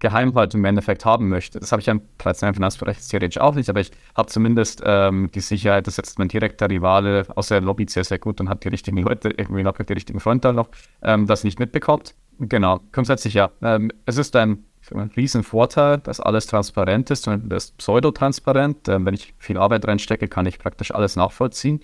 [0.00, 3.68] Geheimhaltung im Endeffekt haben möchte, das habe ich ja im traditionellen Finanzbereich theoretisch auch nicht,
[3.68, 7.86] aber ich habe zumindest ähm, die Sicherheit, dass jetzt mein direkter Rivale aus der Lobby
[7.88, 10.68] sehr, sehr gut und hat die richtigen Leute, irgendwie noch die richtigen Freunde noch,
[11.02, 12.14] ähm, das nicht mitbekommt.
[12.38, 13.50] Genau, grundsätzlich ja.
[13.62, 18.88] Ähm, es ist ein, ein Riesenvorteil, dass alles transparent ist und das ist pseudotransparent.
[18.88, 21.80] Ähm, wenn ich viel Arbeit reinstecke, kann ich praktisch alles nachvollziehen.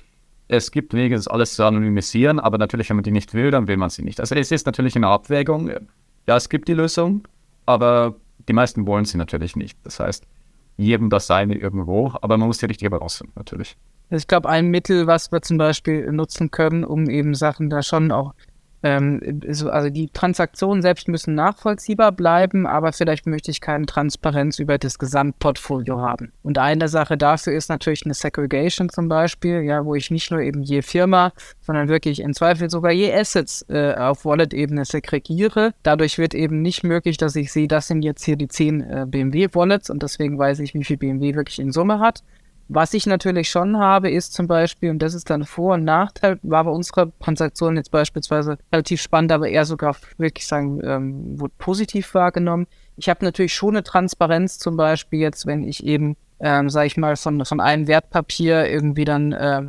[0.49, 3.69] Es gibt Wege, das alles zu anonymisieren, aber natürlich, wenn man die nicht will, dann
[3.69, 4.21] will man sie nicht.
[4.21, 5.71] Also es ist natürlich eine Abwägung.
[6.27, 7.27] Ja, es gibt die Lösung,
[7.67, 8.17] aber
[8.49, 9.79] die meisten wollen sie natürlich nicht.
[9.85, 10.27] Das heißt,
[10.77, 13.77] jedem das seine irgendwo, aber man muss die richtige Balance finden, natürlich.
[14.11, 17.83] Also ich glaube, ein Mittel, was wir zum Beispiel nutzen können, um eben Sachen da
[17.83, 18.35] schon auch
[18.83, 19.41] ähm,
[19.71, 24.99] also die Transaktionen selbst müssen nachvollziehbar bleiben, aber vielleicht möchte ich keine Transparenz über das
[24.99, 26.33] Gesamtportfolio haben.
[26.43, 30.41] Und eine Sache dafür ist natürlich eine Segregation zum Beispiel, ja, wo ich nicht nur
[30.41, 35.75] eben je Firma, sondern wirklich in Zweifel sogar je Assets äh, auf Wallet-Ebene segregiere.
[35.83, 39.07] Dadurch wird eben nicht möglich, dass ich sehe, das sind jetzt hier die 10 äh,
[39.09, 42.23] BMW-Wallets und deswegen weiß ich, wie viel BMW wirklich in Summe hat.
[42.75, 46.39] Was ich natürlich schon habe, ist zum Beispiel, und das ist dann Vor- und Nachteil,
[46.43, 51.53] war bei unserer Transaktion jetzt beispielsweise relativ spannend, aber eher sogar wirklich sagen, ähm, wurde
[51.59, 52.67] positiv wahrgenommen.
[52.97, 56.97] Ich habe natürlich schon eine Transparenz, zum Beispiel jetzt, wenn ich eben, ähm, sage ich
[56.97, 59.63] mal, von, von einem Wertpapier irgendwie dann äh,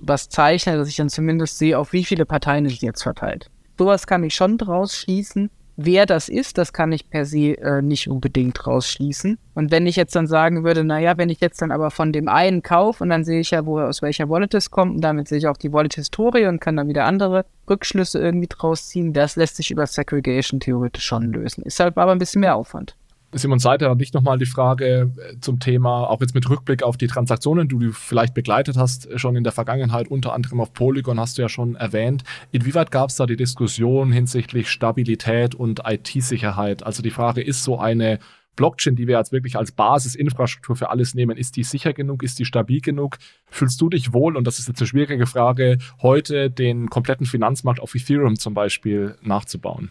[0.00, 3.50] was zeichne, dass ich dann zumindest sehe, auf wie viele Parteien es jetzt verteilt.
[3.76, 5.50] Sowas kann ich schon draus schließen.
[5.84, 9.38] Wer das ist, das kann ich per se äh, nicht unbedingt rausschließen.
[9.54, 12.28] Und wenn ich jetzt dann sagen würde, naja, wenn ich jetzt dann aber von dem
[12.28, 15.28] einen kaufe und dann sehe ich ja, wo aus welcher Wallet es kommt und damit
[15.28, 19.36] sehe ich auch die Wallet-Historie und kann dann wieder andere Rückschlüsse irgendwie draus ziehen, das
[19.36, 21.64] lässt sich über Segregation theoretisch schon lösen.
[21.64, 22.94] Ist halt aber ein bisschen mehr Aufwand.
[23.34, 26.98] Simon Seiter hat nicht nochmal die Frage äh, zum Thema, auch jetzt mit Rückblick auf
[26.98, 30.74] die Transaktionen, die du vielleicht begleitet hast, äh, schon in der Vergangenheit, unter anderem auf
[30.74, 32.24] Polygon hast du ja schon erwähnt.
[32.50, 36.82] Inwieweit gab es da die Diskussion hinsichtlich Stabilität und IT-Sicherheit?
[36.82, 38.18] Also die Frage, ist so eine
[38.56, 42.38] Blockchain, die wir jetzt wirklich als Basisinfrastruktur für alles nehmen, ist die sicher genug, ist
[42.38, 43.16] die stabil genug?
[43.48, 47.80] Fühlst du dich wohl, und das ist jetzt eine schwierige Frage, heute den kompletten Finanzmarkt
[47.80, 49.90] auf Ethereum zum Beispiel nachzubauen?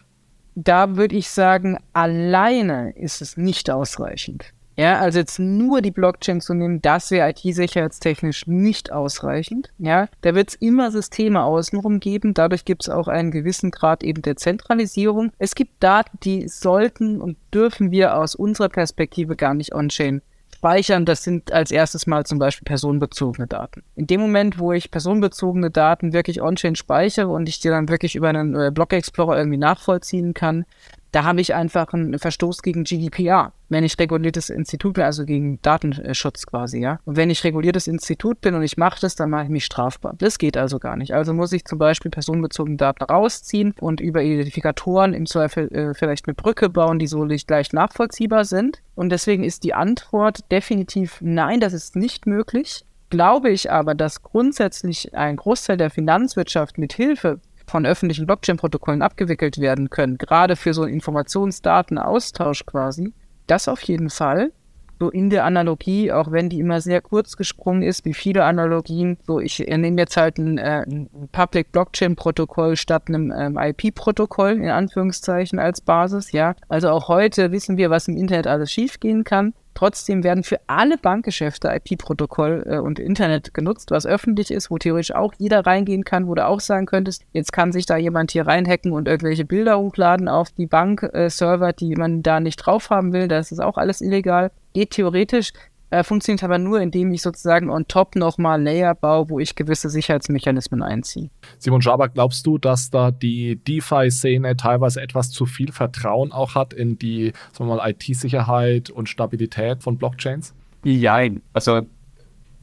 [0.54, 4.52] Da würde ich sagen, alleine ist es nicht ausreichend.
[4.76, 9.70] Ja, also jetzt nur die Blockchain zu nehmen, das wäre IT-sicherheitstechnisch nicht ausreichend.
[9.78, 12.32] Ja, da wird es immer Systeme außenrum geben.
[12.32, 15.30] Dadurch gibt es auch einen gewissen Grad eben der Zentralisierung.
[15.38, 20.22] Es gibt Daten, die sollten und dürfen wir aus unserer Perspektive gar nicht on-chain
[20.62, 23.82] speichern, das sind als erstes mal zum Beispiel personenbezogene Daten.
[23.96, 28.14] In dem Moment, wo ich personenbezogene Daten wirklich on-chain speichere und ich die dann wirklich
[28.14, 30.64] über einen äh, Block Explorer irgendwie nachvollziehen kann,
[31.10, 35.60] da habe ich einfach einen Verstoß gegen GDPR, wenn ich reguliertes Institut bin, also gegen
[35.62, 37.00] Datenschutz quasi, ja.
[37.04, 40.14] Und wenn ich reguliertes Institut bin und ich mache das, dann mache ich mich strafbar.
[40.18, 41.14] Das geht also gar nicht.
[41.14, 46.26] Also muss ich zum Beispiel personenbezogene Daten rausziehen und über Identifikatoren im Zweifel äh, vielleicht
[46.26, 48.82] eine Brücke bauen, die so nicht leicht nachvollziehbar sind.
[48.94, 52.84] Und deswegen ist die Antwort definitiv nein, das ist nicht möglich.
[53.10, 59.58] Glaube ich aber, dass grundsätzlich ein Großteil der Finanzwirtschaft mit Hilfe von öffentlichen Blockchain-Protokollen abgewickelt
[59.58, 63.12] werden können, gerade für so einen Informationsdatenaustausch quasi,
[63.46, 64.52] das auf jeden Fall.
[64.98, 69.18] So in der Analogie, auch wenn die immer sehr kurz gesprungen ist, wie viele Analogien.
[69.26, 74.52] So, ich nehme jetzt halt ein, äh, ein Public Blockchain Protokoll statt einem ähm, IP-Protokoll
[74.52, 76.54] in Anführungszeichen als Basis, ja.
[76.68, 79.54] Also auch heute wissen wir, was im Internet alles schiefgehen kann.
[79.74, 85.14] Trotzdem werden für alle Bankgeschäfte IP-Protokoll äh, und Internet genutzt, was öffentlich ist, wo theoretisch
[85.14, 88.46] auch jeder reingehen kann, wo du auch sagen könntest, jetzt kann sich da jemand hier
[88.46, 93.12] reinhacken und irgendwelche Bilder hochladen auf die Bankserver, äh, die man da nicht drauf haben
[93.12, 93.28] will.
[93.28, 94.50] Das ist auch alles illegal.
[94.74, 95.52] Geht theoretisch,
[95.92, 99.90] äh, funktioniert aber nur, indem ich sozusagen on top nochmal Layer baue, wo ich gewisse
[99.90, 101.28] Sicherheitsmechanismen einziehe.
[101.58, 106.72] Simon Schaber, glaubst du, dass da die DeFi-Szene teilweise etwas zu viel Vertrauen auch hat
[106.72, 110.54] in die IT-Sicherheit und Stabilität von Blockchains?
[110.82, 111.20] Ja,
[111.52, 111.82] also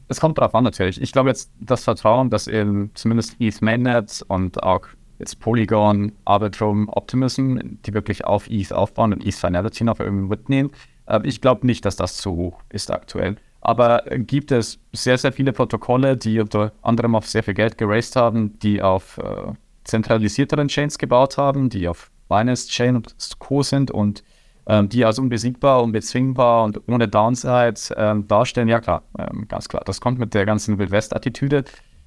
[0.08, 1.00] es kommt darauf an natürlich.
[1.00, 4.88] Ich glaube jetzt, das Vertrauen, das in zumindest ETH Mainnet und auch
[5.20, 10.72] jetzt Polygon, Arbitrum, Optimism, die wirklich auf ETH aufbauen und ETH Finality noch irgendwie mitnehmen,
[11.22, 13.36] ich glaube nicht, dass das zu hoch ist aktuell.
[13.60, 18.16] Aber gibt es sehr, sehr viele Protokolle, die unter anderem auf sehr viel Geld geraced
[18.16, 19.52] haben, die auf äh,
[19.84, 23.62] zentralisierteren Chains gebaut haben, die auf Binance Chain und Co.
[23.62, 24.22] sind und
[24.66, 28.68] ähm, die als unbesiegbar, unbezwingbar und ohne Downside ähm, darstellen.
[28.68, 29.82] Ja, klar, ähm, ganz klar.
[29.84, 31.64] Das kommt mit der ganzen Wildwest-Attitüde.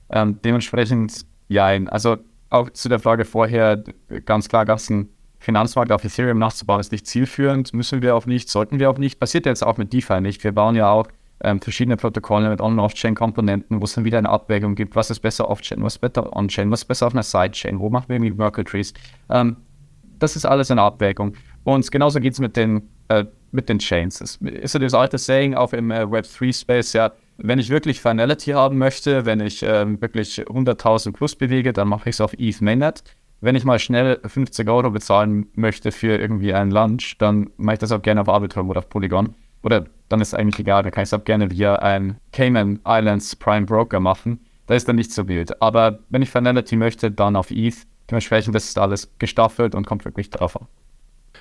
[0.10, 2.18] Ähm, dementsprechend, ja, also
[2.50, 3.84] auch zu der Frage vorher,
[4.26, 5.10] ganz klar ein
[5.44, 9.20] Finanzmarkt auf Ethereum nachzubauen, ist nicht zielführend, müssen wir auch nicht, sollten wir auch nicht.
[9.20, 10.44] Passiert jetzt auch mit DeFi nicht.
[10.44, 11.08] Wir bauen ja auch
[11.44, 15.10] ähm, verschiedene Protokolle mit On- und Off-Chain-Komponenten, wo es dann wieder eine Abwägung gibt, was
[15.10, 18.06] ist besser Off-Chain, was ist besser On-Chain, was ist besser auf einer Side-Chain, wo machen
[18.08, 18.94] wir irgendwie Merkle Trees.
[19.30, 19.58] Ähm,
[20.20, 21.34] das ist alles eine Abwägung.
[21.66, 24.22] Und genauso geht es mit den, äh, mit den Chains.
[24.22, 28.52] Es ist ja das alte Saying auch im äh, Web3-Space, ja, wenn ich wirklich Finality
[28.52, 32.62] haben möchte, wenn ich äh, wirklich 100.000 plus bewege, dann mache ich es auf ETH
[32.62, 33.04] Mainnet.
[33.44, 37.80] Wenn ich mal schnell 50 Euro bezahlen möchte für irgendwie einen Lunch, dann mache ich
[37.80, 39.36] das auch gerne auf Arbitrum oder auf Polygon.
[39.64, 42.80] Oder dann ist es eigentlich egal, dann kann ich es auch gerne via ein Cayman
[42.88, 44.40] Islands Prime Broker machen.
[44.68, 45.62] Da ist dann nicht so wild.
[45.62, 47.76] Aber wenn ich Finality möchte, dann auf ETH.
[48.10, 50.68] Dementsprechend ist alles gestaffelt und kommt wirklich drauf an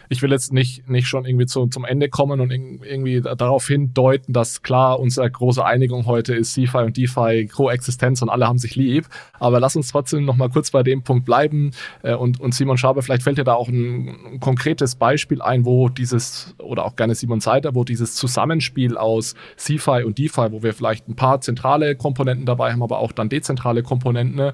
[0.08, 4.32] ich will jetzt nicht, nicht schon irgendwie zu, zum Ende kommen und irgendwie darauf hindeuten,
[4.32, 8.76] dass klar unsere große Einigung heute ist CFI und DeFi Koexistenz und alle haben sich
[8.76, 9.06] lieb.
[9.38, 11.72] Aber lass uns trotzdem noch mal kurz bei dem Punkt bleiben.
[12.02, 15.64] Äh, und, und Simon Schaber, vielleicht fällt dir da auch ein, ein konkretes Beispiel ein,
[15.64, 20.62] wo dieses, oder auch gerne Simon Seiter, wo dieses Zusammenspiel aus CFI und DeFi, wo
[20.62, 24.52] wir vielleicht ein paar zentrale Komponenten dabei haben, aber auch dann dezentrale Komponenten, ne,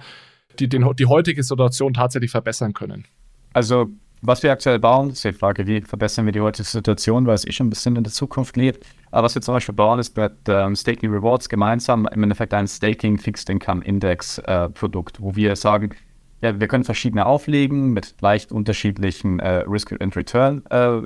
[0.59, 3.05] die den, die heutige Situation tatsächlich verbessern können.
[3.53, 3.89] Also
[4.21, 7.47] was wir aktuell bauen, ist die Frage, wie verbessern wir die heutige Situation, weil es
[7.47, 8.85] eh schon ein bisschen in der Zukunft lebt.
[9.11, 12.67] Aber was wir zum Beispiel bauen, ist mit ähm, Staking Rewards gemeinsam im Endeffekt ein
[12.67, 15.95] Staking Fixed Income Index äh, Produkt, wo wir sagen,
[16.41, 21.01] ja, wir können verschiedene auflegen mit leicht unterschiedlichen äh, Risk and Return äh,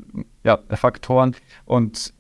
[0.45, 1.35] ja, Faktoren
[1.65, 2.13] und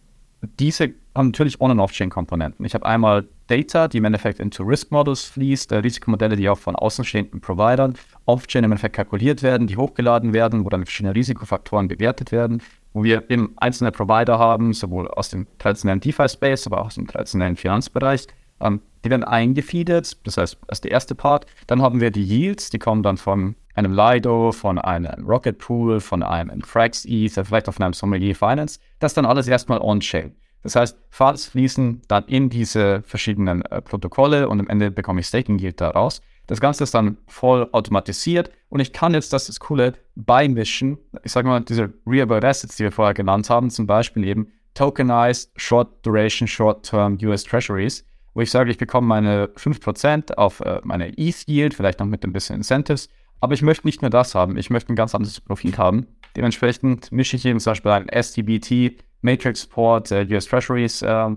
[0.58, 2.64] diese haben natürlich On- und Off-Chain-Komponenten.
[2.64, 6.58] Ich habe einmal Data, die im Endeffekt into Risk Models fließt, äh, Risikomodelle, die auch
[6.58, 7.94] von außenstehenden Providern
[8.26, 12.62] Off-Chain im Endeffekt kalkuliert werden, die hochgeladen werden, wo dann verschiedene Risikofaktoren bewertet werden,
[12.92, 17.06] wo wir eben einzelne Provider haben, sowohl aus dem traditionellen DeFi-Space, aber auch aus dem
[17.06, 18.26] traditionellen Finanzbereich.
[18.60, 21.46] Ähm, die werden eingefeedet, das heißt, das ist der erste Part.
[21.66, 26.00] Dann haben wir die Yields, die kommen dann von einem Lido, von einem Rocket Pool,
[26.00, 28.78] von einem Frax Ether, vielleicht auch von einem Sommelier Finance.
[28.98, 30.36] Das dann alles erstmal on-chain.
[30.62, 35.26] Das heißt, Files fließen dann in diese verschiedenen äh, Protokolle und am Ende bekomme ich
[35.26, 36.22] Staking Yield daraus.
[36.52, 40.98] Das Ganze ist dann voll automatisiert und ich kann jetzt, das das Coole, beimischen.
[41.24, 45.50] Ich sage mal, diese Real-World Assets, die wir vorher genannt haben, zum Beispiel eben Tokenized
[45.56, 50.82] Short Duration, Short Term US Treasuries, wo ich sage, ich bekomme meine 5% auf äh,
[50.84, 53.08] meine ETH Yield, vielleicht noch mit ein bisschen Incentives,
[53.40, 56.06] aber ich möchte nicht nur das haben, ich möchte ein ganz anderes Profil haben.
[56.36, 61.30] Dementsprechend mische ich eben zum Beispiel ein STBT Matrix Port, äh, US Treasuries äh,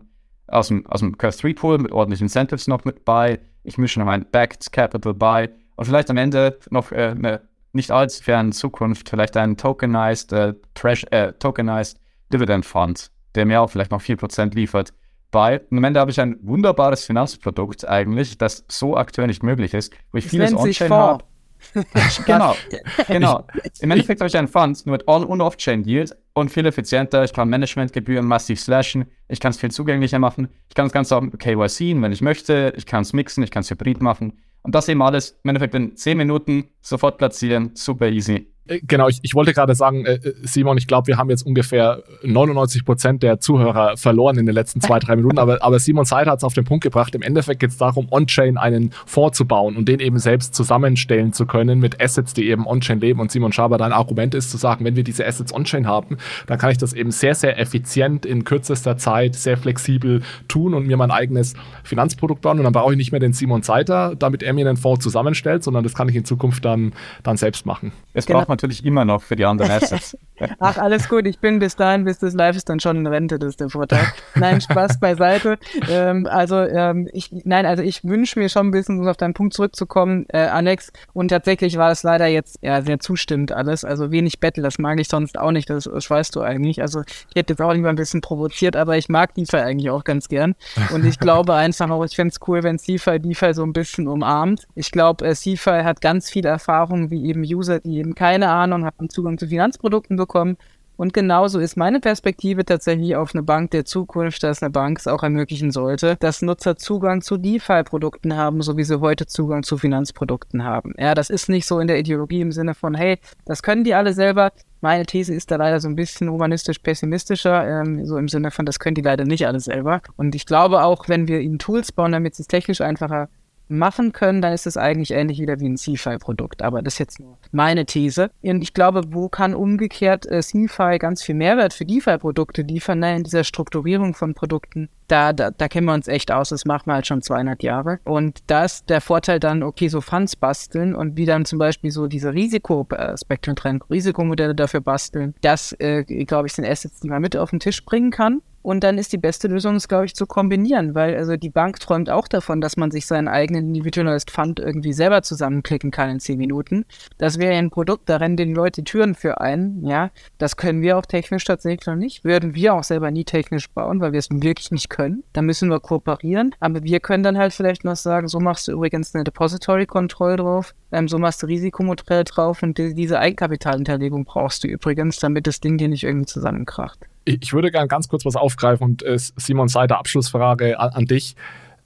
[0.47, 3.39] aus dem, aus dem Curve 3 Pool mit ordentlichen Incentives noch mit bei.
[3.65, 7.41] Ich mische noch ein Backed Capital bei und vielleicht am Ende noch äh, eine
[7.73, 11.99] nicht allzu ferne Zukunft, vielleicht ein Tokenized, äh, Trash, äh, Tokenized
[12.31, 14.93] Dividend Fund, der mir auch vielleicht noch 4% liefert
[15.29, 15.59] bei.
[15.69, 19.93] Und am Ende habe ich ein wunderbares Finanzprodukt eigentlich, das so aktuell nicht möglich ist,
[20.11, 21.25] wo ich das vieles On-Chain habe.
[22.25, 22.55] genau,
[23.07, 23.45] genau.
[23.79, 27.23] Im Endeffekt habe ich einen Fund nur mit On- und Off-Chain Deals und viel effizienter.
[27.23, 29.05] Ich kann Managementgebühren massiv slashen.
[29.27, 30.49] Ich kann es viel zugänglicher machen.
[30.69, 32.73] Ich kann das Ganze auch mit KYC, wenn ich möchte.
[32.77, 34.39] Ich kann es mixen, ich kann es hybrid machen.
[34.63, 37.71] Und das eben alles im Endeffekt in 10 Minuten sofort platzieren.
[37.75, 38.54] Super easy.
[38.67, 42.03] Äh, genau, ich, ich wollte gerade sagen, äh, Simon, ich glaube, wir haben jetzt ungefähr
[42.23, 46.27] 99 Prozent der Zuhörer verloren in den letzten zwei, drei Minuten, aber, aber Simon Seid
[46.27, 47.13] hat es auf den Punkt gebracht.
[47.15, 51.79] Im Endeffekt geht es darum, On-Chain einen vorzubauen und den eben selbst zusammenstellen zu können
[51.79, 53.19] mit Assets, die eben On-Chain leben.
[53.19, 56.57] Und Simon Schaber, dein Argument ist zu sagen, wenn wir diese Assets On-Chain haben, dann
[56.57, 60.97] kann ich das eben sehr, sehr effizient in kürzester Zeit, sehr flexibel tun und mir
[60.97, 61.53] mein eigenes
[61.83, 62.57] Finanzprodukt bauen.
[62.57, 65.63] Und dann brauche ich nicht mehr den Simon Seiter, damit er mir einen Fonds zusammenstellt,
[65.63, 66.93] sondern das kann ich in Zukunft dann,
[67.23, 67.91] dann selbst machen.
[68.13, 68.39] Es genau.
[68.39, 70.17] braucht natürlich immer noch für die anderen Assets.
[70.59, 71.25] Ach, alles gut.
[71.27, 73.69] Ich bin bis dahin, bis das live ist, dann schon in Rente, das ist der
[73.69, 74.05] Vorteil.
[74.35, 75.57] Nein, Spaß beiseite.
[75.89, 79.33] Ähm, also, ähm, ich, nein, also ich wünsche mir schon ein bisschen, um auf deinen
[79.33, 80.91] Punkt zurückzukommen, äh, Alex.
[81.13, 83.85] Und tatsächlich war es leider jetzt ja sehr zustimmend alles.
[83.85, 85.69] Also wenig Battle, das mag ich sonst auch nicht.
[85.69, 86.81] Das, das weißt du eigentlich.
[86.81, 90.03] Also ich hätte jetzt auch lieber ein bisschen provoziert, aber ich mag DeFi eigentlich auch
[90.03, 90.55] ganz gern.
[90.93, 94.07] Und ich glaube einfach auch, ich fände es cool, wenn DeFi DeFi so ein bisschen
[94.07, 94.67] umarmt.
[94.75, 98.85] Ich glaube, äh, DeFi hat ganz viel Erfahrung, wie eben User, die eben keine Ahnung
[98.85, 100.57] haben, Zugang zu Finanzprodukten bekommen.
[100.97, 105.07] Und genauso ist meine Perspektive tatsächlich auf eine Bank der Zukunft, dass eine Bank es
[105.07, 109.77] auch ermöglichen sollte, dass Nutzer Zugang zu DeFi-Produkten haben, so wie sie heute Zugang zu
[109.77, 110.93] Finanzprodukten haben.
[110.97, 113.93] Ja, das ist nicht so in der Ideologie im Sinne von, hey, das können die
[113.93, 114.53] alle selber.
[114.79, 118.79] Meine These ist da leider so ein bisschen humanistisch-pessimistischer, ähm, so im Sinne von, das
[118.79, 120.01] können die leider nicht alle selber.
[120.15, 123.29] Und ich glaube auch, wenn wir ihnen Tools bauen, damit sie es technisch einfacher
[123.67, 126.61] machen können, dann ist es eigentlich ähnlich wieder wie ein CFI-Produkt.
[126.61, 128.29] Aber das ist jetzt nur meine These.
[128.41, 132.99] Und ich glaube, wo kann umgekehrt äh, CFI ganz viel Mehrwert für DeFi-Produkte liefern?
[132.99, 136.49] Nein, in dieser Strukturierung von Produkten da, da, da kennen wir uns echt aus.
[136.49, 137.99] Das machen wir halt schon 200 Jahre.
[138.03, 141.91] Und da ist der Vorteil dann, okay, so Funds basteln und wie dann zum Beispiel
[141.91, 145.35] so diese Risikospektren trennen, Risikomodelle dafür basteln.
[145.41, 148.41] Das, äh, glaube ich, sind Assets, die man mit auf den Tisch bringen kann.
[148.65, 151.79] Und dann ist die beste Lösung, es, glaube ich, zu kombinieren, weil also die Bank
[151.79, 156.19] träumt auch davon, dass man sich seinen eigenen Individualized Fund irgendwie selber zusammenklicken kann in
[156.19, 156.83] zehn Minuten.
[157.19, 160.09] Das wäre ein Produkt, da rennen den Leute die Türen für ein, ja.
[160.39, 162.23] Das können wir auch technisch tatsächlich noch nicht.
[162.23, 165.23] Würden wir auch selber nie technisch bauen, weil wir es wirklich nicht können.
[165.33, 166.55] Da müssen wir kooperieren.
[166.61, 170.37] Aber wir können dann halt vielleicht noch sagen, so machst du übrigens eine Depository Control
[170.37, 175.47] drauf, ähm, so machst du Risikomodell drauf und die, diese Eigenkapitalinterlegung brauchst du übrigens, damit
[175.47, 176.99] das Ding dir nicht irgendwie zusammenkracht.
[177.25, 181.35] Ich würde gerne ganz kurz was aufgreifen und äh, Simon Seiter, Abschlussfrage an, an dich.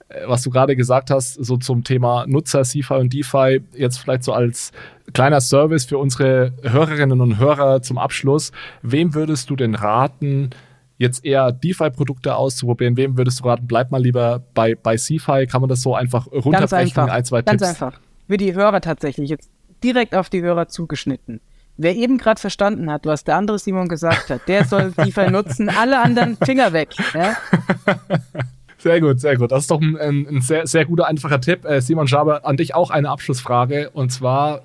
[0.08, 4.22] Äh, was du gerade gesagt hast, so zum Thema Nutzer, CFI und DeFi, jetzt vielleicht
[4.22, 4.70] so als
[5.12, 8.52] kleiner Service für unsere Hörerinnen und Hörer zum Abschluss.
[8.82, 10.50] Wem würdest du denn raten,
[11.00, 12.96] jetzt eher DeFi-Produkte auszuprobieren?
[12.96, 15.46] Wem würdest du raten, bleib mal lieber bei, bei CFI?
[15.50, 16.52] Kann man das so einfach runterbrechen?
[16.60, 17.08] Ganz einfach.
[17.08, 17.82] Ein, zwei Ganz Tipps?
[17.82, 18.00] einfach.
[18.28, 19.50] Für die Hörer tatsächlich jetzt
[19.82, 21.40] direkt auf die Hörer zugeschnitten.
[21.78, 25.70] Wer eben gerade verstanden hat, was der andere Simon gesagt hat, der soll DeFi nutzen,
[25.70, 26.90] alle anderen Finger weg.
[27.14, 27.36] Ja?
[28.80, 29.52] Sehr gut, sehr gut.
[29.52, 31.66] Das ist doch ein, ein sehr, sehr guter, einfacher Tipp.
[31.66, 33.90] Äh, Simon Schaber, an dich auch eine Abschlussfrage.
[33.90, 34.62] Und zwar,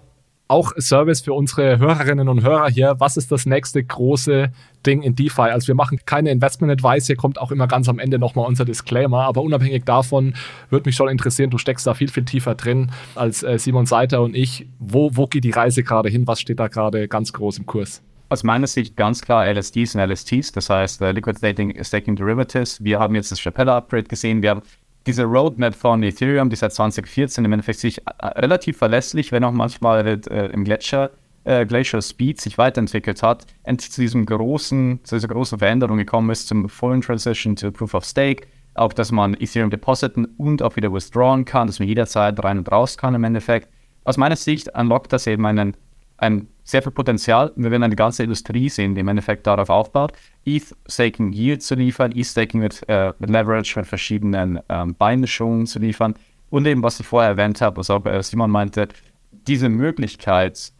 [0.47, 2.95] auch Service für unsere Hörerinnen und Hörer hier.
[2.99, 4.51] Was ist das nächste große
[4.85, 5.41] Ding in DeFi?
[5.41, 8.65] Also wir machen keine Investment Advice, hier kommt auch immer ganz am Ende nochmal unser
[8.65, 10.35] Disclaimer, aber unabhängig davon
[10.69, 14.21] würde mich schon interessieren, du steckst da viel, viel tiefer drin als äh, Simon Seiter
[14.21, 14.67] und ich.
[14.79, 16.27] Wo, wo geht die Reise gerade hin?
[16.27, 18.01] Was steht da gerade ganz groß im Kurs?
[18.29, 22.83] Aus meiner Sicht ganz klar LSDs und LSTs, das heißt uh, Liquid Staking, Staking Derivatives.
[22.83, 24.61] Wir haben jetzt das Chapella Upgrade gesehen, wir haben
[25.05, 29.51] diese Roadmap von Ethereum, die seit 2014 im Endeffekt sich äh, relativ verlässlich, wenn auch
[29.51, 31.11] manchmal äh, im Gletscher,
[31.43, 36.29] äh, Glacier Speed sich weiterentwickelt hat, endlich zu diesem großen, zu dieser großen Veränderung gekommen
[36.31, 40.75] ist, zum vollen Transition to Proof of Stake, auch dass man Ethereum depositen und auch
[40.75, 43.69] wieder withdrawn kann, dass man jederzeit rein und raus kann im Endeffekt.
[44.03, 45.77] Aus meiner Sicht unlockt das eben einen
[46.17, 47.51] ein sehr viel Potenzial.
[47.55, 50.13] Wir werden eine ganze Industrie sehen, die im Endeffekt darauf aufbaut,
[50.45, 56.15] ETH-Staking Yield zu liefern, ETH-Staking mit, äh, mit Leverage, mit verschiedenen ähm, Beinmischungen zu liefern.
[56.49, 58.87] Und eben, was ich vorher erwähnt habe, was auch äh, Simon meinte,
[59.31, 60.71] diese Möglichkeit,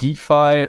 [0.00, 0.68] DeFi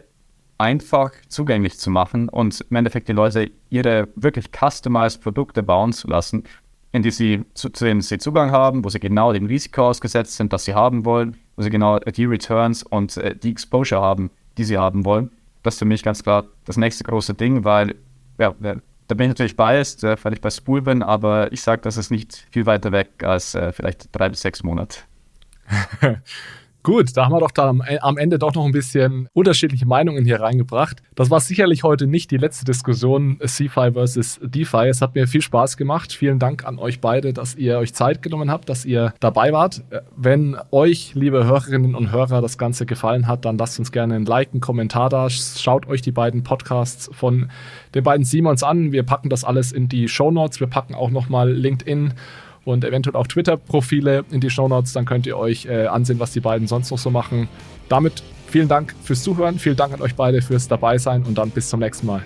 [0.59, 6.07] einfach zugänglich zu machen und im Endeffekt die Leute ihre wirklich customized Produkte bauen zu
[6.07, 6.43] lassen,
[6.91, 10.37] in die sie, zu, zu denen sie Zugang haben, wo sie genau dem Risiko ausgesetzt
[10.37, 14.31] sind, das sie haben wollen wo sie genau die Returns und äh, die Exposure haben,
[14.57, 15.31] die sie haben wollen.
[15.61, 17.95] Das ist für mich ganz klar das nächste große Ding, weil,
[18.37, 21.81] ja, da bin ich natürlich biased, äh, weil ich bei Spool bin, aber ich sage,
[21.81, 24.99] das ist nicht viel weiter weg als äh, vielleicht drei bis sechs Monate.
[26.83, 30.25] Gut, da haben wir doch dann äh, am Ende doch noch ein bisschen unterschiedliche Meinungen
[30.25, 31.01] hier reingebracht.
[31.15, 34.89] Das war sicherlich heute nicht die letzte Diskussion äh, CFI versus DeFi.
[34.89, 36.11] Es hat mir viel Spaß gemacht.
[36.11, 39.81] Vielen Dank an euch beide, dass ihr euch Zeit genommen habt, dass ihr dabei wart.
[39.91, 44.15] Äh, wenn euch, liebe Hörerinnen und Hörer, das Ganze gefallen hat, dann lasst uns gerne
[44.15, 45.29] ein Like, einen Kommentar da.
[45.29, 47.49] Schaut euch die beiden Podcasts von
[47.95, 48.91] den beiden Simons an.
[48.91, 50.59] Wir packen das alles in die Show Notes.
[50.59, 52.13] Wir packen auch nochmal LinkedIn
[52.65, 54.93] und eventuell auch Twitter-Profile in die Shownotes.
[54.93, 57.47] Dann könnt ihr euch äh, ansehen, was die beiden sonst noch so machen.
[57.89, 61.69] Damit vielen Dank fürs Zuhören, vielen Dank an euch beide fürs Dabeisein und dann bis
[61.69, 62.23] zum nächsten Mal.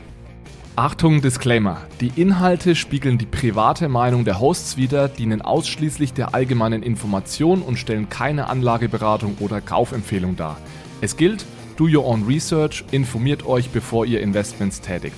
[0.76, 1.82] Achtung, Disclaimer.
[2.02, 7.78] Die Inhalte spiegeln die private Meinung der Hosts wider, dienen ausschließlich der allgemeinen Information und
[7.80, 10.58] stellen keine Anlageberatung oder Kaufempfehlung dar.
[11.02, 11.46] Es gilt,
[11.78, 15.18] do your own research, informiert euch, bevor ihr Investments tätigt.